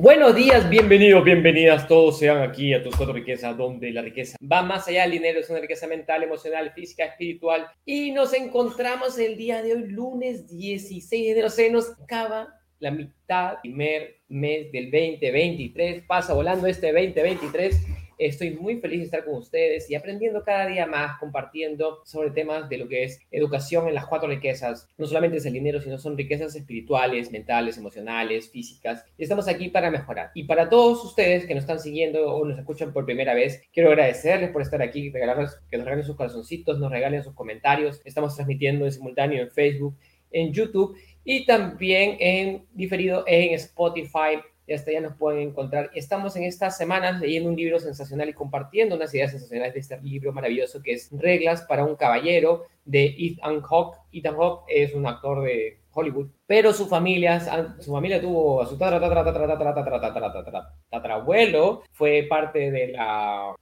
Buenos 0.00 0.36
días, 0.36 0.70
bienvenidos, 0.70 1.24
bienvenidas 1.24 1.88
todos 1.88 2.20
sean 2.20 2.40
aquí 2.40 2.72
a 2.72 2.80
tus 2.80 2.94
cuatro 2.94 3.12
riquezas, 3.12 3.56
donde 3.56 3.90
la 3.90 4.00
riqueza 4.00 4.38
va 4.40 4.62
más 4.62 4.86
allá 4.86 5.02
del 5.02 5.10
dinero, 5.10 5.40
es 5.40 5.50
una 5.50 5.58
riqueza 5.58 5.88
mental, 5.88 6.22
emocional, 6.22 6.70
física, 6.72 7.04
espiritual. 7.04 7.66
Y 7.84 8.12
nos 8.12 8.32
encontramos 8.32 9.18
el 9.18 9.36
día 9.36 9.60
de 9.60 9.72
hoy, 9.72 9.88
lunes 9.88 10.46
16 10.46 11.10
de 11.10 11.32
enero, 11.32 11.50
se 11.50 11.68
nos 11.72 12.00
acaba 12.00 12.46
la 12.78 12.92
mitad, 12.92 13.58
primer 13.60 14.20
mes 14.28 14.70
del 14.70 14.84
2023, 14.84 16.04
pasa 16.06 16.32
volando 16.32 16.68
este 16.68 16.92
2023 16.92 18.07
Estoy 18.18 18.50
muy 18.50 18.80
feliz 18.80 18.98
de 18.98 19.04
estar 19.04 19.24
con 19.24 19.36
ustedes 19.36 19.88
y 19.88 19.94
aprendiendo 19.94 20.42
cada 20.42 20.66
día 20.66 20.86
más, 20.86 21.20
compartiendo 21.20 22.02
sobre 22.04 22.32
temas 22.32 22.68
de 22.68 22.78
lo 22.78 22.88
que 22.88 23.04
es 23.04 23.20
educación 23.30 23.86
en 23.86 23.94
las 23.94 24.06
cuatro 24.06 24.28
riquezas. 24.28 24.88
No 24.98 25.06
solamente 25.06 25.36
es 25.36 25.46
el 25.46 25.52
dinero, 25.52 25.80
sino 25.80 25.98
son 25.98 26.18
riquezas 26.18 26.56
espirituales, 26.56 27.30
mentales, 27.30 27.78
emocionales, 27.78 28.50
físicas. 28.50 29.04
Y 29.16 29.22
estamos 29.22 29.46
aquí 29.46 29.68
para 29.68 29.92
mejorar. 29.92 30.32
Y 30.34 30.44
para 30.44 30.68
todos 30.68 31.04
ustedes 31.04 31.46
que 31.46 31.54
nos 31.54 31.62
están 31.62 31.78
siguiendo 31.78 32.34
o 32.34 32.44
nos 32.44 32.58
escuchan 32.58 32.92
por 32.92 33.04
primera 33.04 33.34
vez, 33.34 33.62
quiero 33.72 33.90
agradecerles 33.90 34.50
por 34.50 34.62
estar 34.62 34.82
aquí, 34.82 35.10
regalarles, 35.10 35.56
que 35.70 35.76
nos 35.76 35.86
regalen 35.86 36.04
sus 36.04 36.16
corazoncitos, 36.16 36.80
nos 36.80 36.90
regalen 36.90 37.22
sus 37.22 37.34
comentarios. 37.34 38.02
Estamos 38.04 38.34
transmitiendo 38.34 38.84
en 38.84 38.90
simultáneo 38.90 39.40
en 39.40 39.50
Facebook, 39.52 39.96
en 40.32 40.52
YouTube 40.52 40.96
y 41.22 41.46
también 41.46 42.16
en 42.18 42.66
diferido 42.72 43.22
en 43.28 43.54
Spotify 43.54 44.40
y 44.68 44.74
hasta 44.74 44.92
ya 44.92 45.00
nos 45.00 45.16
pueden 45.16 45.48
encontrar. 45.48 45.90
Estamos 45.94 46.36
en 46.36 46.44
estas 46.44 46.76
semanas 46.76 47.20
leyendo 47.20 47.48
un 47.48 47.56
libro 47.56 47.80
sensacional 47.80 48.28
y 48.28 48.34
compartiendo 48.34 48.96
unas 48.96 49.14
ideas 49.14 49.30
sensacionales 49.30 49.72
de 49.72 49.80
este 49.80 49.98
libro 50.02 50.32
maravilloso 50.32 50.82
que 50.82 50.92
es 50.92 51.08
Reglas 51.10 51.62
para 51.62 51.86
un 51.86 51.96
caballero 51.96 52.66
de 52.84 53.06
Ethan 53.18 53.62
Hawke. 53.62 53.96
Ethan 54.12 54.36
Hawke 54.36 54.64
es 54.68 54.94
un 54.94 55.06
actor 55.06 55.42
de 55.42 55.78
Hollywood, 55.90 56.28
pero 56.46 56.74
su 56.74 56.86
familia, 56.86 57.40
su 57.80 57.92
familia 57.92 58.20
tuvo 58.20 58.60
a 58.60 58.66
su 58.66 58.76
tatarabuelo, 60.90 61.82
fue 61.90 62.26
parte 62.28 62.70
de 62.70 62.88
la, 62.88 63.54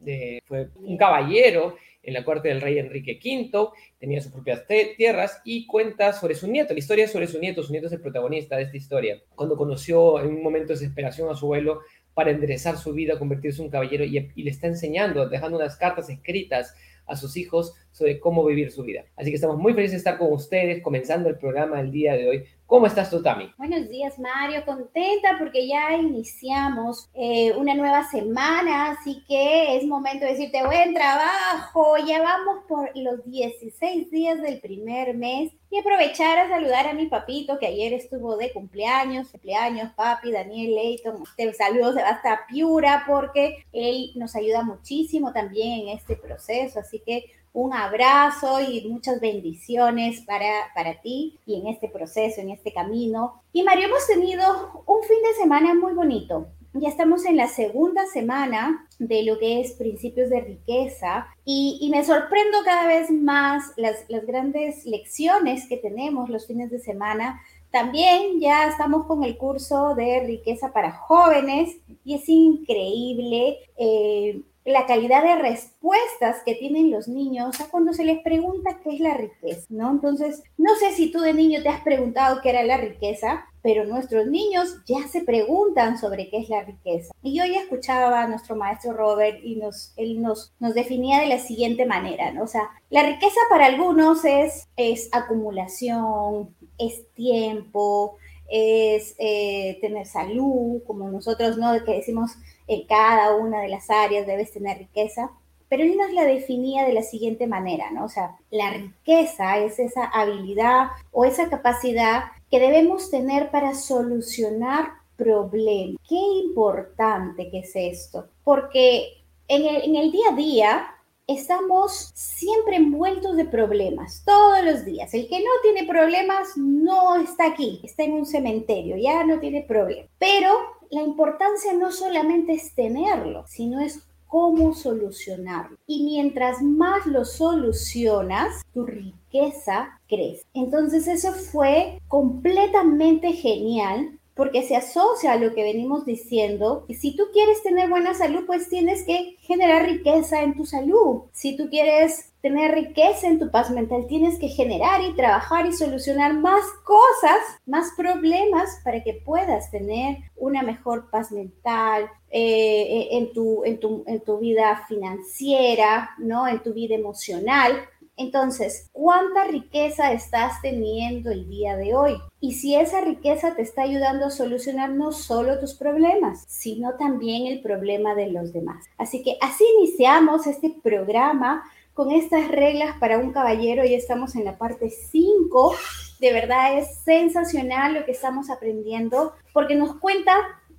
fue 0.45 0.68
un 0.74 0.96
caballero 0.96 1.77
en 2.07 2.15
la 2.15 2.24
corte 2.24 2.49
del 2.49 2.60
rey 2.60 2.79
Enrique 2.79 3.21
V, 3.23 3.68
tenía 3.99 4.21
sus 4.21 4.32
propias 4.32 4.65
tierras 4.96 5.43
y 5.45 5.66
cuenta 5.66 6.12
sobre 6.12 6.37
su 6.37 6.46
nieto. 6.49 6.73
La 6.73 6.79
historia 6.79 7.09
sobre 7.09 7.26
su 7.26 7.38
nieto, 7.38 7.62
su 7.62 7.73
nieto 7.73 7.88
es 7.88 7.93
el 7.93 8.01
protagonista 8.01 8.57
de 8.57 8.62
esta 8.62 8.76
historia. 8.76 9.21
Cuando 9.35 9.57
conoció 9.57 10.21
en 10.21 10.29
un 10.29 10.43
momento 10.43 10.68
de 10.68 10.79
desesperación 10.79 11.29
a 11.29 11.34
su 11.34 11.46
abuelo 11.46 11.80
para 12.15 12.30
enderezar 12.30 12.79
su 12.79 12.93
vida, 12.93 13.18
convertirse 13.18 13.60
en 13.60 13.66
un 13.66 13.71
caballero 13.73 14.04
y, 14.04 14.30
y 14.34 14.43
le 14.45 14.51
está 14.51 14.68
enseñando, 14.68 15.29
dejando 15.29 15.59
unas 15.59 15.77
cartas 15.77 16.09
escritas 16.09 16.74
a 17.07 17.16
sus 17.16 17.37
hijos 17.37 17.74
sobre 17.90 18.21
cómo 18.21 18.45
vivir 18.45 18.71
su 18.71 18.82
vida. 18.84 19.04
Así 19.16 19.30
que 19.30 19.37
estamos 19.37 19.59
muy 19.59 19.74
felices 19.74 19.93
de 19.93 19.99
estar 19.99 20.18
con 20.18 20.32
ustedes, 20.32 20.82
comenzando 20.82 21.29
el 21.29 21.38
programa 21.38 21.80
el 21.80 21.90
día 21.90 22.15
de 22.15 22.29
hoy 22.29 22.45
¿Cómo 22.66 22.88
estás 22.88 23.10
tú, 23.10 23.22
Tami? 23.22 23.52
Buenos 23.59 23.88
días, 23.88 24.18
Mario. 24.18 24.64
Contenta 24.64 25.36
porque 25.38 25.68
ya 25.68 25.92
iniciamos 25.92 27.09
eh, 27.14 27.52
una 27.52 27.74
nueva 27.74 28.02
semana, 28.10 28.90
así 28.90 29.22
que 29.28 29.76
es 29.76 29.84
momento 29.86 30.24
de 30.24 30.32
decirte 30.32 30.66
buen 30.66 30.92
trabajo. 30.92 31.94
Ya 32.04 32.20
vamos 32.20 32.64
por 32.66 32.90
los 32.96 33.24
16 33.24 34.10
días 34.10 34.42
del 34.42 34.59
primer 34.59 35.14
mes 35.14 35.52
y 35.70 35.78
aprovechar 35.78 36.38
a 36.38 36.48
saludar 36.48 36.88
a 36.88 36.94
mi 36.94 37.06
papito 37.06 37.56
que 37.60 37.68
ayer 37.68 37.92
estuvo 37.92 38.37
de 38.37 38.52
cumpleaños, 38.52 39.28
cumpleaños, 39.28 39.92
papi, 39.92 40.32
Daniel 40.32 40.74
Leighton. 40.74 41.22
Te 41.37 41.52
saludos 41.54 41.96
hasta 41.98 42.48
Piura 42.48 43.04
porque 43.06 43.64
él 43.72 44.10
nos 44.16 44.34
ayuda 44.34 44.64
muchísimo 44.64 45.32
también 45.32 45.82
en 45.82 45.88
este 45.90 46.16
proceso, 46.16 46.80
así 46.80 47.00
que 47.06 47.26
un 47.57 47.73
abrazo 47.73 48.60
y 48.60 48.87
muchas 48.87 49.18
bendiciones 49.18 50.21
para, 50.21 50.71
para 50.74 51.01
ti 51.01 51.38
y 51.46 51.59
en 51.59 51.68
este 51.68 51.88
proceso, 51.88 52.43
en 52.43 52.51
este 52.51 52.71
camino. 52.71 53.40
Y 53.51 53.62
Mario, 53.62 53.87
hemos 53.87 54.07
tenido 54.07 54.45
un 54.85 55.02
fin 55.02 55.16
de 55.23 55.40
semana 55.40 55.74
muy 55.74 55.95
bonito. 55.95 56.49
Ya 56.74 56.90
estamos 56.90 57.24
en 57.24 57.38
la 57.38 57.49
segunda 57.49 58.04
semana 58.12 58.87
de 58.99 59.23
lo 59.23 59.38
que 59.38 59.62
es 59.62 59.73
principios 59.73 60.29
de 60.29 60.43
riqueza 60.43 61.29
y, 61.46 61.88
me 61.90 62.04
sorprendo 62.04 62.59
cada 62.62 62.87
vez 62.87 63.10
más 63.10 63.73
las, 63.79 64.04
las 64.09 64.27
grandes 64.27 64.84
lecciones 64.84 65.67
que 65.67 65.78
tenemos 65.78 66.28
los 66.28 66.47
fines 66.47 66.71
de 66.71 66.78
semana 66.78 67.41
también 67.71 68.38
ya 68.41 68.69
estamos 68.69 69.06
con 69.06 69.25
el 69.25 69.37
curso 69.37 69.94
de 69.94 70.21
riqueza 70.21 70.73
para 70.73 70.93
jóvenes 70.93 71.77
y 72.05 72.15
es 72.15 72.28
increíble 72.28 73.59
eh, 73.77 74.43
la 74.66 74.84
calidad 74.84 75.22
de 75.22 75.37
respuestas 75.37 76.43
que 76.44 76.56
tienen 76.56 76.91
los 76.91 77.06
niños 77.06 77.56
cuando 77.71 77.93
se 77.93 78.04
les 78.04 78.21
pregunta 78.22 78.81
qué 78.82 78.94
es 78.94 79.00
la 79.00 79.15
riqueza, 79.15 79.65
¿no? 79.69 79.91
Entonces, 79.93 80.43
no 80.59 80.75
sé 80.75 80.93
si 80.93 81.12
tú 81.12 81.21
de 81.21 81.32
niño 81.32 81.62
te 81.62 81.69
has 81.69 81.82
preguntado 81.82 82.41
qué 82.43 82.50
era 82.50 82.65
la 82.65 82.76
riqueza, 82.76 83.47
pero 83.62 83.84
nuestros 83.84 84.26
niños 84.26 84.76
ya 84.87 85.06
se 85.06 85.22
preguntan 85.22 85.99
sobre 85.99 86.28
qué 86.31 86.38
es 86.38 86.49
la 86.49 86.65
riqueza. 86.65 87.15
Y 87.22 87.38
yo 87.38 87.44
ya 87.44 87.60
escuchaba 87.60 88.22
a 88.22 88.28
nuestro 88.28 88.56
maestro 88.56 88.93
Robert 88.93 89.38
y 89.43 89.56
nos, 89.56 89.93
él 89.97 90.21
nos, 90.21 90.53
nos 90.59 90.75
definía 90.75 91.21
de 91.21 91.26
la 91.26 91.38
siguiente 91.38 91.87
manera, 91.87 92.32
¿no? 92.32 92.43
O 92.43 92.49
sea, 92.49 92.69
la 92.91 93.05
riqueza 93.05 93.41
para 93.49 93.66
algunos 93.66 94.25
es, 94.25 94.69
es 94.76 95.09
acumulación, 95.12 96.55
es 96.78 97.12
tiempo, 97.15 98.16
es 98.51 99.15
eh, 99.19 99.79
tener 99.81 100.07
salud, 100.07 100.83
como 100.87 101.11
nosotros, 101.11 101.57
¿no? 101.59 101.73
Que 101.84 101.95
decimos 101.95 102.33
en 102.67 102.87
cada 102.87 103.34
una 103.37 103.61
de 103.61 103.69
las 103.69 103.91
áreas 103.91 104.27
debes 104.27 104.53
tener 104.53 104.79
riqueza, 104.79 105.31
pero 105.69 105.83
él 105.83 105.97
nos 105.97 106.12
la 106.12 106.25
definía 106.25 106.85
de 106.85 106.93
la 106.93 107.03
siguiente 107.03 107.47
manera, 107.47 107.91
¿no? 107.91 108.05
O 108.05 108.09
sea, 108.09 108.37
la 108.51 108.71
riqueza 108.71 109.59
es 109.59 109.79
esa 109.79 110.05
habilidad 110.05 110.89
o 111.12 111.25
esa 111.25 111.49
capacidad 111.49 112.25
que 112.51 112.61
debemos 112.61 113.11
tener 113.11 113.51
para 113.51 113.75
solucionar 113.75 114.93
problemas. 115.17 116.01
Qué 116.09 116.17
importante 116.45 117.51
que 117.51 117.61
es 117.61 117.73
esto, 117.75 118.29
porque 118.45 119.23
en 119.49 119.67
el, 119.67 119.83
en 119.85 119.97
el 119.97 120.12
día 120.12 120.29
a 120.31 120.37
día 120.37 120.96
estamos 121.26 122.12
siempre 122.14 122.76
envueltos 122.76 123.37
de 123.37 123.47
problemas, 123.47 124.22
todos 124.25 124.64
los 124.64 124.84
días. 124.84 125.12
El 125.12 125.28
que 125.28 125.41
no 125.41 125.50
tiene 125.62 125.87
problemas 125.87 126.56
no 126.56 127.16
está 127.16 127.48
aquí, 127.48 127.81
está 127.82 128.04
en 128.04 128.12
un 128.12 128.26
cementerio, 128.26 128.97
ya 128.97 129.25
no 129.25 129.41
tiene 129.41 129.62
problemas. 129.62 130.09
Pero 130.19 130.50
la 130.91 131.03
importancia 131.03 131.72
no 131.72 131.91
solamente 131.91 132.53
es 132.53 132.75
tenerlo, 132.75 133.44
sino 133.48 133.81
es 133.81 134.06
cómo 134.28 134.75
solucionarlo. 134.75 135.76
Y 135.87 136.04
mientras 136.04 136.62
más 136.62 137.06
lo 137.06 137.25
solucionas, 137.25 138.64
tu 138.72 138.84
riqueza 138.84 140.00
crece. 140.08 140.44
Entonces 140.54 141.08
eso 141.08 141.32
fue 141.32 142.00
completamente 142.08 143.32
genial 143.32 144.19
porque 144.37 144.63
se 144.63 144.77
asocia 144.77 145.33
a 145.33 145.37
lo 145.37 145.55
que 145.55 145.63
venimos 145.63 146.05
diciendo. 146.05 146.85
Y 146.89 146.95
si 146.95 147.17
tú 147.17 147.25
quieres 147.33 147.63
tener 147.63 147.89
buena 147.89 148.13
salud, 148.13 148.45
pues 148.47 148.69
tienes 148.69 149.03
que 149.05 149.37
generar 149.41 149.87
riqueza 149.87 150.43
en 150.43 150.55
tu 150.55 150.67
salud. 150.67 151.23
Si 151.33 151.57
tú 151.57 151.71
quieres 151.71 152.33
tener 152.43 152.73
riqueza 152.75 153.29
en 153.29 153.39
tu 153.39 153.51
paz 153.51 153.71
mental, 153.71 154.07
tienes 154.07 154.39
que 154.39 154.49
generar 154.49 155.01
y 155.01 155.15
trabajar 155.15 155.67
y 155.67 155.73
solucionar 155.73 156.35
más 156.35 156.63
cosas, 156.85 157.39
más 157.65 157.93
problemas 157.97 158.79
para 158.85 159.03
que 159.03 159.15
puedas 159.15 159.71
tener 159.71 160.19
una 160.37 160.63
mejor 160.63 161.11
paz 161.11 161.33
mental 161.33 162.09
eh, 162.31 163.09
en, 163.13 163.33
tu, 163.33 163.65
en, 163.65 163.81
tu, 163.81 164.05
en 164.07 164.21
tu 164.21 164.39
vida 164.39 164.85
financiera, 164.87 166.11
¿no? 166.19 166.47
En 166.47 166.63
tu 166.63 166.75
vida 166.75 166.95
emocional. 166.95 167.73
Entonces, 168.16 168.88
¿cuánta 168.93 169.44
riqueza 169.44 170.12
estás 170.12 170.62
teniendo 170.62 171.31
el 171.31 171.49
día 171.49 171.77
de 171.77 171.94
hoy? 171.94 172.16
Y 172.41 172.54
si 172.54 172.75
esa 172.75 173.03
riqueza 173.03 173.54
te 173.54 173.62
está 173.62 173.82
ayudando 173.82 174.27
a 174.27 174.31
solucionar 174.31 174.91
no 174.91 175.12
solo 175.12 175.60
tus 175.60 175.75
problemas, 175.75 176.44
sino 176.49 176.94
también 176.94 177.47
el 177.47 177.60
problema 177.60 178.15
de 178.15 178.28
los 178.28 178.53
demás. 178.53 178.84
Así 178.97 179.22
que 179.22 179.37
así 179.41 179.65
iniciamos 179.78 180.47
este 180.47 180.75
programa 180.82 181.62
con 181.93 182.10
estas 182.10 182.49
reglas 182.49 182.97
para 182.99 183.19
un 183.19 183.32
caballero. 183.32 183.84
y 183.84 183.94
estamos 183.94 184.34
en 184.37 184.44
la 184.44 184.59
parte 184.59 184.91
5. 184.91 185.75
De 186.21 186.32
verdad 186.32 186.78
es 186.78 186.99
sensacional 187.05 187.94
lo 187.94 188.05
que 188.05 188.12
estamos 188.12 188.49
aprendiendo 188.50 189.32
porque 189.53 189.76
nos 189.76 189.97
cuenta 189.97 190.34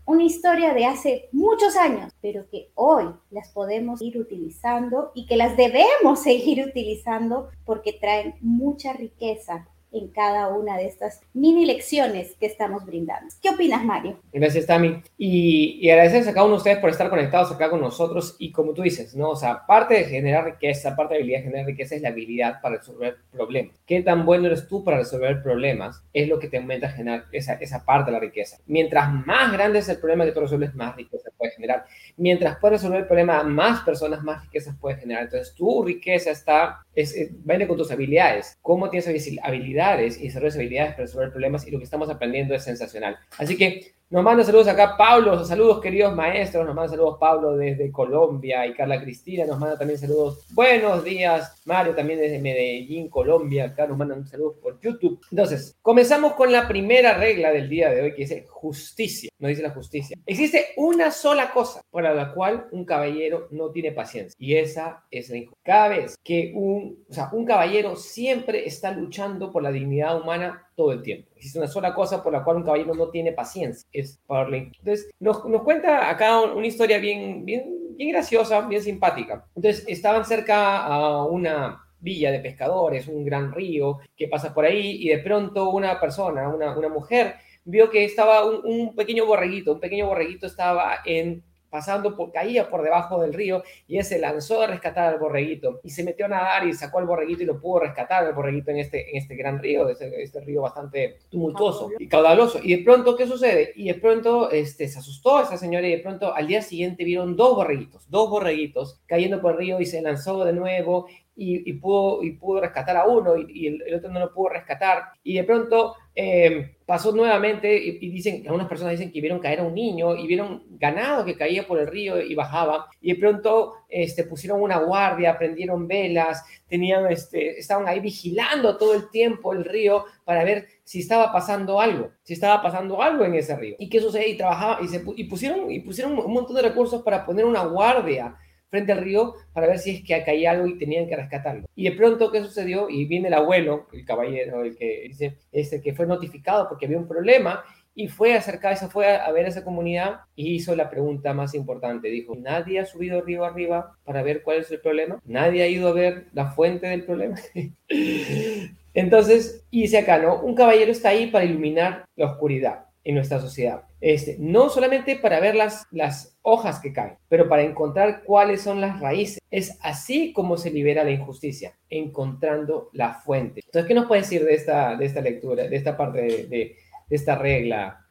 una 0.08 0.24
historia 0.24 0.74
de 0.74 0.86
hace 0.86 1.28
muchos 1.34 1.76
años, 1.76 2.14
pero 2.22 2.50
que 2.50 2.72
hoy 2.76 3.14
las 3.30 3.50
podemos 3.50 4.02
ir 4.02 4.18
utilizando 4.18 5.12
y 5.14 5.28
que 5.28 5.36
las 5.36 5.58
debemos 5.58 6.20
seguir 6.24 6.66
utilizando 6.66 7.50
porque 7.66 7.94
traen 7.94 8.36
mucha 8.42 8.94
riqueza 8.94 9.68
en 9.92 10.10
cada 10.10 10.50
una 10.50 10.78
de 10.78 10.86
estas 10.86 11.22
mini 11.34 11.66
lecciones 11.66 12.36
que 12.40 12.46
estamos 12.46 12.86
brindando. 12.86 13.34
¿Qué 13.42 13.50
opinas, 13.50 13.84
Mario? 13.84 14.20
Gracias, 14.32 14.66
Tami. 14.66 15.02
Y, 15.18 15.80
y 15.82 15.90
agradecerles 15.90 16.28
a 16.28 16.34
cada 16.34 16.46
uno 16.46 16.56
de 16.56 16.58
ustedes 16.58 16.78
por 16.80 16.90
estar 16.90 17.10
conectados 17.10 17.52
acá 17.52 17.70
con 17.70 17.82
nosotros. 17.82 18.36
Y 18.40 18.52
como 18.52 18.74
tú 18.74 18.82
dices, 18.82 19.16
¿no? 19.16 19.32
O 19.32 19.36
sea, 19.36 19.66
parte 19.66 19.96
de 19.96 20.04
generar 20.06 20.46
riqueza, 20.46 20.96
parte 20.96 21.14
de 21.14 21.22
habilidad 21.22 21.40
de 21.40 21.44
generar 21.46 21.66
riqueza 21.66 21.96
es 21.96 22.02
la 22.02 22.10
habilidad 22.10 22.62
para 22.62 22.78
resolver 22.78 23.18
problemas. 23.32 23.76
¿Qué 23.86 24.02
tan 24.02 24.26
bueno 24.26 24.48
eres 24.48 24.68
tú 24.68 24.84
para 24.84 24.98
resolver 24.98 25.42
problemas? 25.42 26.04
Es 26.14 26.28
lo 26.28 26.40
que 26.40 26.48
te 26.48 26.58
aumenta 26.58 26.88
a 26.88 26.92
generar 26.92 27.26
esa, 27.32 27.54
esa 27.54 27.86
parte 27.86 28.12
de 28.12 28.18
la 28.18 28.20
riqueza. 28.20 28.58
Mientras 28.66 29.12
más 29.26 29.52
grande 29.52 29.80
es 29.80 29.90
el 29.90 30.00
problema 30.00 30.26
que 30.26 30.32
tú 30.32 30.42
resuelves, 30.42 30.76
más 30.76 30.96
riqueza 30.96 31.30
puedes 31.38 31.56
generar. 31.56 31.86
Mientras 32.18 32.58
puedes 32.60 32.82
resolver 32.82 33.02
el 33.02 33.08
problema, 33.08 33.44
más 33.44 33.82
personas, 33.82 34.24
más 34.24 34.44
riquezas 34.44 34.76
puedes 34.80 35.00
generar. 35.00 35.24
Entonces, 35.24 35.54
tu 35.56 35.84
riqueza 35.84 36.32
está 36.32 36.86
es, 36.98 37.16
viene 37.46 37.68
con 37.68 37.78
tus 37.78 37.92
habilidades. 37.92 38.58
Cómo 38.64 38.90
tienes 38.90 39.08
habilidades 39.44 40.20
y 40.20 40.24
desarrollas 40.24 40.56
habilidades 40.56 40.94
para 40.94 41.04
resolver 41.04 41.32
problemas 41.32 41.68
y 41.68 41.72
lo 41.72 41.78
que 41.78 41.84
estamos 41.84 42.10
aprendiendo 42.10 42.56
es 42.56 42.64
sensacional. 42.64 43.18
Así 43.38 43.56
que 43.56 43.94
nos 44.10 44.24
manda 44.24 44.42
saludos 44.42 44.70
acá 44.70 44.96
Pablo, 44.98 45.44
saludos 45.44 45.82
queridos 45.82 46.16
maestros, 46.16 46.66
nos 46.66 46.74
manda 46.74 46.92
saludos 46.92 47.18
Pablo 47.20 47.58
desde 47.58 47.92
Colombia 47.92 48.66
y 48.66 48.74
Carla 48.74 49.02
Cristina 49.02 49.46
nos 49.46 49.60
manda 49.60 49.78
también 49.78 50.00
saludos. 50.00 50.48
Buenos 50.54 51.04
días, 51.04 51.62
Mario 51.66 51.94
también 51.94 52.20
desde 52.20 52.40
Medellín, 52.40 53.10
Colombia, 53.10 53.66
acá 53.66 53.86
nos 53.86 53.98
mandan 53.98 54.26
saludos 54.26 54.56
por 54.62 54.80
YouTube. 54.80 55.20
Entonces, 55.30 55.78
comenzamos 55.82 56.36
con 56.36 56.54
la 56.54 56.70
primera 56.70 57.18
regla 57.18 57.52
del 57.52 57.68
día 57.68 57.90
de 57.90 58.02
hoy 58.02 58.12
que 58.12 58.22
dice 58.22 58.46
justicia, 58.48 59.30
nos 59.40 59.50
dice 59.50 59.62
la 59.62 59.72
justicia. 59.72 60.18
Existe 60.26 60.68
una 60.78 61.12
sola 61.12 61.52
cosa 61.52 61.82
para 61.92 62.14
la 62.14 62.34
cual 62.34 62.68
un 62.72 62.86
caballero 62.86 63.50
no 63.52 63.72
tiene 63.72 63.92
paciencia 63.92 64.34
y 64.40 64.56
esa 64.56 65.04
es 65.12 65.30
la 65.30 65.36
injusticia. 65.36 65.64
Cada 65.66 65.90
vez 65.90 66.16
que 66.24 66.54
un, 66.56 67.04
o 67.10 67.14
sea, 67.14 67.30
un 67.34 67.44
caballero 67.44 67.98
siempre 67.98 68.66
está 68.66 68.92
luchando 68.92 69.52
por 69.52 69.64
la 69.64 69.72
dignidad 69.72 70.22
humana 70.22 70.64
todo 70.78 70.92
el 70.92 71.02
tiempo. 71.02 71.30
Existe 71.36 71.58
una 71.58 71.68
sola 71.68 71.94
cosa 71.94 72.24
por 72.24 72.32
la 72.32 72.44
cual 72.44 72.58
un 72.58 72.64
caballero 72.64 72.94
no 72.94 73.10
tiene 73.10 73.34
paciencia, 73.34 73.86
es 73.92 74.22
Parley. 74.28 74.72
Entonces, 74.78 75.10
nos, 75.20 75.44
nos 75.46 75.64
cuenta 75.64 76.10
acá 76.10 76.40
una 76.40 76.68
historia 76.68 77.00
bien, 77.00 77.44
bien, 77.44 77.96
bien 77.98 78.12
graciosa, 78.12 78.62
bien 78.62 78.82
simpática. 78.82 79.44
Entonces, 79.56 79.84
estaban 79.88 80.24
cerca 80.24 80.78
a 80.86 81.26
una 81.26 81.84
villa 82.00 82.32
de 82.32 82.40
pescadores, 82.40 83.08
un 83.08 83.26
gran 83.26 83.52
río 83.52 83.98
que 84.16 84.28
pasa 84.28 84.54
por 84.54 84.66
ahí 84.66 85.00
y 85.02 85.10
de 85.10 85.18
pronto 85.18 85.72
una 85.72 86.00
persona, 86.00 86.48
una, 86.48 86.78
una 86.78 86.90
mujer, 86.90 87.36
vio 87.66 87.90
que 87.90 88.06
estaba 88.06 88.46
un 88.46 88.96
pequeño 88.96 89.26
borreguito, 89.26 89.74
un 89.74 89.80
pequeño 89.80 90.06
borreguito 90.06 90.46
estaba 90.46 91.00
en 91.06 91.44
pasando 91.70 92.16
por, 92.16 92.32
caía 92.32 92.70
por 92.70 92.82
debajo 92.82 93.22
del 93.22 93.34
río 93.34 93.64
y 93.88 93.98
él 93.98 94.04
se 94.04 94.20
lanzó 94.20 94.62
a 94.62 94.68
rescatar 94.68 95.14
al 95.14 95.20
borreguito 95.20 95.80
y 95.84 95.90
se 95.90 96.04
metió 96.04 96.26
a 96.26 96.30
nadar 96.30 96.68
y 96.68 96.74
sacó 96.74 97.00
al 97.00 97.06
borreguito 97.06 97.44
y 97.44 97.46
lo 97.46 97.60
pudo 97.60 97.82
rescatar 97.82 98.26
al 98.26 98.34
borreguito 98.34 98.72
en 98.72 98.78
este, 98.78 99.10
en 99.10 99.18
este 99.18 99.36
gran 99.36 99.60
río, 99.60 99.90
este, 99.90 100.22
este 100.22 100.42
río 100.42 100.62
bastante 100.62 101.20
tumultuoso 101.30 101.92
y 101.98 102.08
caudaloso. 102.08 102.60
Y 102.64 102.76
de 102.76 102.84
pronto, 102.84 103.16
¿qué 103.16 103.28
sucede? 103.28 103.74
Y 103.76 103.88
de 103.88 103.96
pronto 103.96 104.52
este, 104.52 104.88
se 104.88 105.00
asustó 105.00 105.42
esa 105.42 105.58
señora 105.58 105.88
y 105.88 105.92
de 105.92 106.00
pronto 106.00 106.34
al 106.34 106.48
día 106.48 106.62
siguiente 106.62 107.04
vieron 107.04 107.36
dos 107.36 107.56
borreguitos, 107.56 108.10
dos 108.10 108.30
borreguitos 108.30 109.02
cayendo 109.06 109.42
por 109.42 109.54
el 109.54 109.58
río 109.58 109.80
y 109.80 109.86
se 109.86 110.02
lanzó 110.02 110.44
de 110.46 110.54
nuevo 110.54 111.08
y, 111.40 111.74
pudo, 111.74 112.24
y 112.24 112.32
pudo 112.32 112.62
rescatar 112.62 112.98
a 112.98 113.06
uno 113.06 113.36
y, 113.38 113.68
el, 113.68 113.94
otro 113.94 114.12
no 114.12 114.20
lo 114.20 114.34
pudo 114.34 114.50
rescatar. 114.50 115.04
Y 115.24 115.36
de 115.36 115.44
pronto 115.44 115.96
eh, 116.20 116.78
pasó 116.88 117.12
nuevamente 117.12 117.78
y, 117.78 118.10
dicen, 118.10 118.42
algunas 118.48 118.68
personas 118.68 118.94
dicen 118.94 119.12
que 119.12 119.22
vieron 119.22 119.38
caer 119.38 119.60
a 119.60 119.64
un 119.64 119.76
niño 119.76 120.16
y 120.16 120.26
vieron 120.26 120.64
ganado 120.72 121.24
que 121.24 121.38
caía 121.38 121.68
por 121.68 121.78
el 121.78 121.86
río 121.86 122.20
y 122.20 122.34
bajaba. 122.34 122.88
Y 123.00 123.14
de 123.14 123.20
pronto 123.20 123.74
este, 123.88 124.24
pusieron 124.24 124.60
una 124.60 124.80
guardia, 124.80 125.38
prendieron 125.38 125.88
velas, 125.88 126.44
tenían, 126.68 127.12
este, 127.12 127.60
estaban 127.60 127.88
ahí 127.88 128.00
vigilando 128.00 128.78
todo 128.78 128.96
el 128.96 129.12
tiempo 129.12 129.54
el 129.54 129.64
río 129.64 130.06
para 130.26 130.44
ver 130.44 130.66
si 130.84 131.02
estaba 131.02 131.32
pasando 131.32 131.80
algo, 131.80 132.10
si 132.24 132.34
estaba 132.34 132.64
pasando 132.64 133.00
algo 133.00 133.24
en 133.24 133.36
ese 133.36 133.56
río. 133.56 133.76
¿Y 133.78 133.88
qué 133.88 134.02
sucede? 134.02 134.28
Y 134.28 134.38
trabajaba 134.38 134.80
y, 134.82 134.88
se, 134.88 135.04
y 135.18 135.26
pusieron, 135.26 135.70
y 135.70 135.82
pusieron 135.82 136.18
un 136.18 136.34
montón 136.34 136.56
de 136.56 136.64
recursos 136.64 137.04
para 137.04 137.28
poner 137.28 137.46
una 137.46 137.64
guardia 137.64 138.36
frente 138.70 138.92
al 138.92 139.00
río 139.00 139.36
para 139.54 139.68
ver 139.68 139.80
si 139.80 139.92
es 139.92 140.04
que 140.04 140.24
caía 140.24 140.52
algo 140.52 140.68
y 140.68 140.78
tenían 140.78 141.08
que 141.08 141.16
rescatarlo. 141.16 141.68
Y 141.76 141.86
de 141.90 141.96
pronto, 141.96 142.32
¿qué 142.32 142.42
sucedió? 142.42 142.90
Y 142.90 143.06
viene 143.06 143.28
el 143.28 143.34
abuelo, 143.34 143.88
el 143.94 144.06
caballero, 144.06 144.64
el 144.64 144.76
que 144.78 145.04
dice, 145.08 145.38
este, 145.52 145.82
que 145.82 145.94
fue 145.94 146.06
notificado 146.06 146.68
porque 146.68 146.86
había 146.86 146.98
un 146.98 147.08
problema 147.08 147.64
y 147.96 148.08
fue 148.10 148.36
a 148.36 148.38
acercarse, 148.38 148.88
fue 148.90 149.08
a, 149.16 149.32
ver 149.32 149.46
a 149.46 149.50
esa 149.50 149.64
comunidad 149.64 150.20
y 150.36 150.54
hizo 150.54 150.76
la 150.76 150.90
pregunta 150.90 151.34
más 151.34 151.56
importante. 151.56 152.10
Dijo, 152.10 152.36
¿nadie 152.36 152.80
ha 152.80 152.86
subido 152.86 153.22
río 153.22 153.44
arriba 153.44 153.98
para 154.04 154.22
ver 154.22 154.44
cuál 154.44 154.58
es 154.58 154.70
el 154.72 154.80
problema? 154.80 155.20
¿Nadie 155.26 155.64
ha 155.64 155.68
ido 155.68 155.88
a 155.88 155.94
ver 155.94 156.28
la 156.34 156.52
fuente 156.52 156.88
del 156.88 157.06
problema? 157.06 157.38
Entonces, 158.94 159.66
y 159.72 159.82
dice 159.82 160.00
acá. 160.00 160.22
Un 160.44 160.56
caballero 160.56 160.92
está 160.92 161.10
ahí 161.10 161.28
para 161.28 161.46
iluminar 161.46 162.06
la 162.16 162.28
oscuridad 162.28 162.87
en 163.08 163.16
nuestra 163.16 163.40
sociedad. 163.40 163.84
Este, 164.02 164.36
no 164.38 164.68
solamente 164.70 165.16
para 165.16 165.40
ver 165.40 165.56
las, 165.56 165.88
las 165.92 166.38
hojas 166.42 166.82
que 166.82 166.92
caen, 166.92 167.18
pero 167.30 167.48
para 167.48 167.64
encontrar 167.64 168.24
cuáles 168.24 168.62
son 168.62 168.82
las 168.82 169.00
raíces. 169.00 169.40
Es 169.50 169.78
así 169.82 170.34
como 170.34 170.58
se 170.58 170.72
libera 170.72 171.06
la 171.06 171.12
injusticia, 171.12 171.78
encontrando 171.90 172.90
la 172.92 173.14
fuente. 173.14 173.62
Entonces, 173.66 173.88
¿qué 173.88 173.94
nos 173.94 174.08
puede 174.08 174.24
decir 174.24 174.44
de 174.44 174.56
esta, 174.56 174.98
de 174.98 175.06
esta 175.06 175.22
lectura, 175.22 175.70
de 175.70 175.76
esta 175.78 175.96
parte 175.96 176.22
de, 176.22 176.76
de 177.08 177.16
esta 177.16 177.36
regla, 177.36 178.07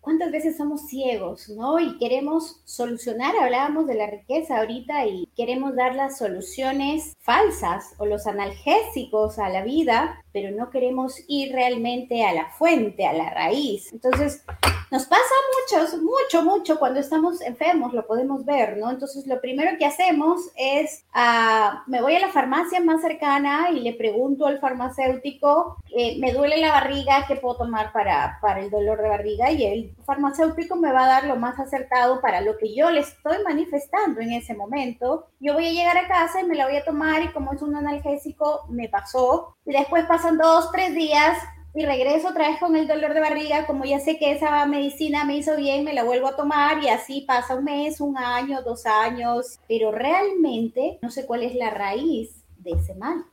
¿Cuántas 0.00 0.30
veces 0.30 0.56
somos 0.56 0.88
ciegos, 0.88 1.48
no? 1.48 1.80
Y 1.80 1.96
queremos 1.98 2.60
solucionar, 2.64 3.34
hablábamos 3.36 3.86
de 3.86 3.94
la 3.94 4.06
riqueza 4.06 4.58
ahorita 4.58 5.06
y 5.06 5.28
queremos 5.34 5.74
dar 5.74 5.94
las 5.94 6.18
soluciones 6.18 7.14
falsas 7.20 7.94
o 7.98 8.04
los 8.04 8.26
analgésicos 8.26 9.38
a 9.38 9.48
la 9.48 9.64
vida, 9.64 10.22
pero 10.32 10.54
no 10.54 10.70
queremos 10.70 11.16
ir 11.28 11.52
realmente 11.52 12.24
a 12.24 12.34
la 12.34 12.50
fuente, 12.50 13.06
a 13.06 13.14
la 13.14 13.30
raíz. 13.30 13.90
Entonces, 13.92 14.44
nos 14.94 15.06
pasa 15.06 15.34
mucho, 15.50 15.98
mucho, 16.02 16.42
mucho 16.44 16.78
cuando 16.78 17.00
estamos 17.00 17.40
enfermos, 17.40 17.92
lo 17.92 18.06
podemos 18.06 18.44
ver, 18.44 18.76
¿no? 18.76 18.92
Entonces, 18.92 19.26
lo 19.26 19.40
primero 19.40 19.76
que 19.76 19.84
hacemos 19.84 20.52
es, 20.56 21.04
uh, 21.16 21.80
me 21.90 22.00
voy 22.00 22.14
a 22.14 22.20
la 22.20 22.28
farmacia 22.28 22.80
más 22.80 23.00
cercana 23.00 23.70
y 23.72 23.80
le 23.80 23.94
pregunto 23.94 24.46
al 24.46 24.60
farmacéutico, 24.60 25.78
eh, 25.96 26.16
me 26.20 26.32
duele 26.32 26.58
la 26.58 26.70
barriga, 26.70 27.24
¿qué 27.26 27.34
puedo 27.34 27.56
tomar 27.56 27.92
para, 27.92 28.38
para 28.40 28.60
el 28.60 28.70
dolor 28.70 29.02
de 29.02 29.08
barriga? 29.08 29.50
Y 29.50 29.64
el 29.64 29.96
farmacéutico 30.06 30.76
me 30.76 30.92
va 30.92 31.06
a 31.06 31.08
dar 31.08 31.24
lo 31.24 31.34
más 31.34 31.58
acertado 31.58 32.20
para 32.20 32.40
lo 32.40 32.56
que 32.56 32.72
yo 32.72 32.88
le 32.92 33.00
estoy 33.00 33.38
manifestando 33.44 34.20
en 34.20 34.30
ese 34.30 34.54
momento. 34.54 35.26
Yo 35.40 35.54
voy 35.54 35.66
a 35.66 35.72
llegar 35.72 35.98
a 35.98 36.06
casa 36.06 36.40
y 36.40 36.44
me 36.44 36.54
la 36.54 36.66
voy 36.66 36.76
a 36.76 36.84
tomar 36.84 37.20
y 37.20 37.32
como 37.32 37.52
es 37.52 37.62
un 37.62 37.74
analgésico, 37.74 38.66
me 38.68 38.88
pasó. 38.88 39.56
Y 39.66 39.72
después 39.72 40.04
pasan 40.04 40.38
dos, 40.38 40.70
tres 40.70 40.94
días 40.94 41.36
y 41.74 41.84
regreso 41.84 42.28
otra 42.28 42.48
vez 42.48 42.60
con 42.60 42.76
el 42.76 42.86
dolor 42.86 43.14
de 43.14 43.20
barriga, 43.20 43.66
como 43.66 43.84
ya 43.84 43.98
sé 43.98 44.16
que 44.16 44.30
esa 44.30 44.64
medicina 44.66 45.24
me 45.24 45.36
hizo 45.36 45.56
bien, 45.56 45.84
me 45.84 45.92
la 45.92 46.04
vuelvo 46.04 46.28
a 46.28 46.36
tomar 46.36 46.82
y 46.82 46.88
así 46.88 47.22
pasa 47.22 47.56
un 47.56 47.64
mes, 47.64 48.00
un 48.00 48.16
año, 48.16 48.62
dos 48.62 48.86
años, 48.86 49.58
pero 49.66 49.90
realmente 49.90 51.00
no 51.02 51.10
sé 51.10 51.26
cuál 51.26 51.42
es 51.42 51.56
la 51.56 51.70
raíz 51.70 52.44
de 52.58 52.72
ese 52.72 52.94
mal. 52.94 53.24